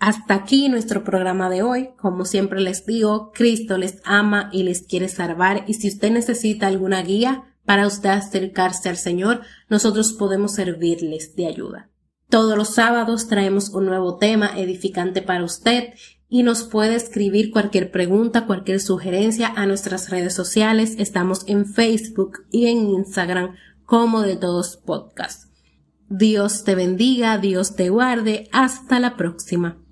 Hasta 0.00 0.34
aquí 0.34 0.68
nuestro 0.68 1.04
programa 1.04 1.48
de 1.48 1.62
hoy. 1.62 1.90
Como 1.96 2.24
siempre 2.24 2.60
les 2.60 2.84
digo, 2.84 3.30
Cristo 3.30 3.78
les 3.78 4.00
ama 4.04 4.50
y 4.52 4.64
les 4.64 4.84
quiere 4.84 5.08
salvar 5.08 5.62
y 5.68 5.74
si 5.74 5.86
usted 5.86 6.10
necesita 6.10 6.66
alguna 6.66 7.02
guía 7.02 7.54
para 7.64 7.86
usted 7.86 8.10
acercarse 8.10 8.88
al 8.88 8.96
Señor, 8.96 9.42
nosotros 9.68 10.12
podemos 10.12 10.54
servirles 10.54 11.36
de 11.36 11.46
ayuda. 11.46 11.90
Todos 12.28 12.58
los 12.58 12.74
sábados 12.74 13.28
traemos 13.28 13.68
un 13.68 13.86
nuevo 13.86 14.16
tema 14.16 14.58
edificante 14.58 15.22
para 15.22 15.44
usted 15.44 15.94
y 16.28 16.42
nos 16.42 16.64
puede 16.64 16.96
escribir 16.96 17.50
cualquier 17.50 17.90
pregunta, 17.90 18.46
cualquier 18.46 18.80
sugerencia 18.80 19.48
a 19.48 19.66
nuestras 19.66 20.10
redes 20.10 20.34
sociales. 20.34 20.96
Estamos 20.98 21.44
en 21.46 21.66
Facebook 21.66 22.44
y 22.50 22.66
en 22.66 22.88
Instagram 22.88 23.54
como 23.84 24.22
de 24.22 24.36
todos 24.36 24.76
podcasts. 24.76 25.48
Dios 26.08 26.64
te 26.64 26.74
bendiga, 26.74 27.38
Dios 27.38 27.76
te 27.76 27.88
guarde. 27.90 28.48
Hasta 28.52 29.00
la 29.00 29.16
próxima. 29.16 29.85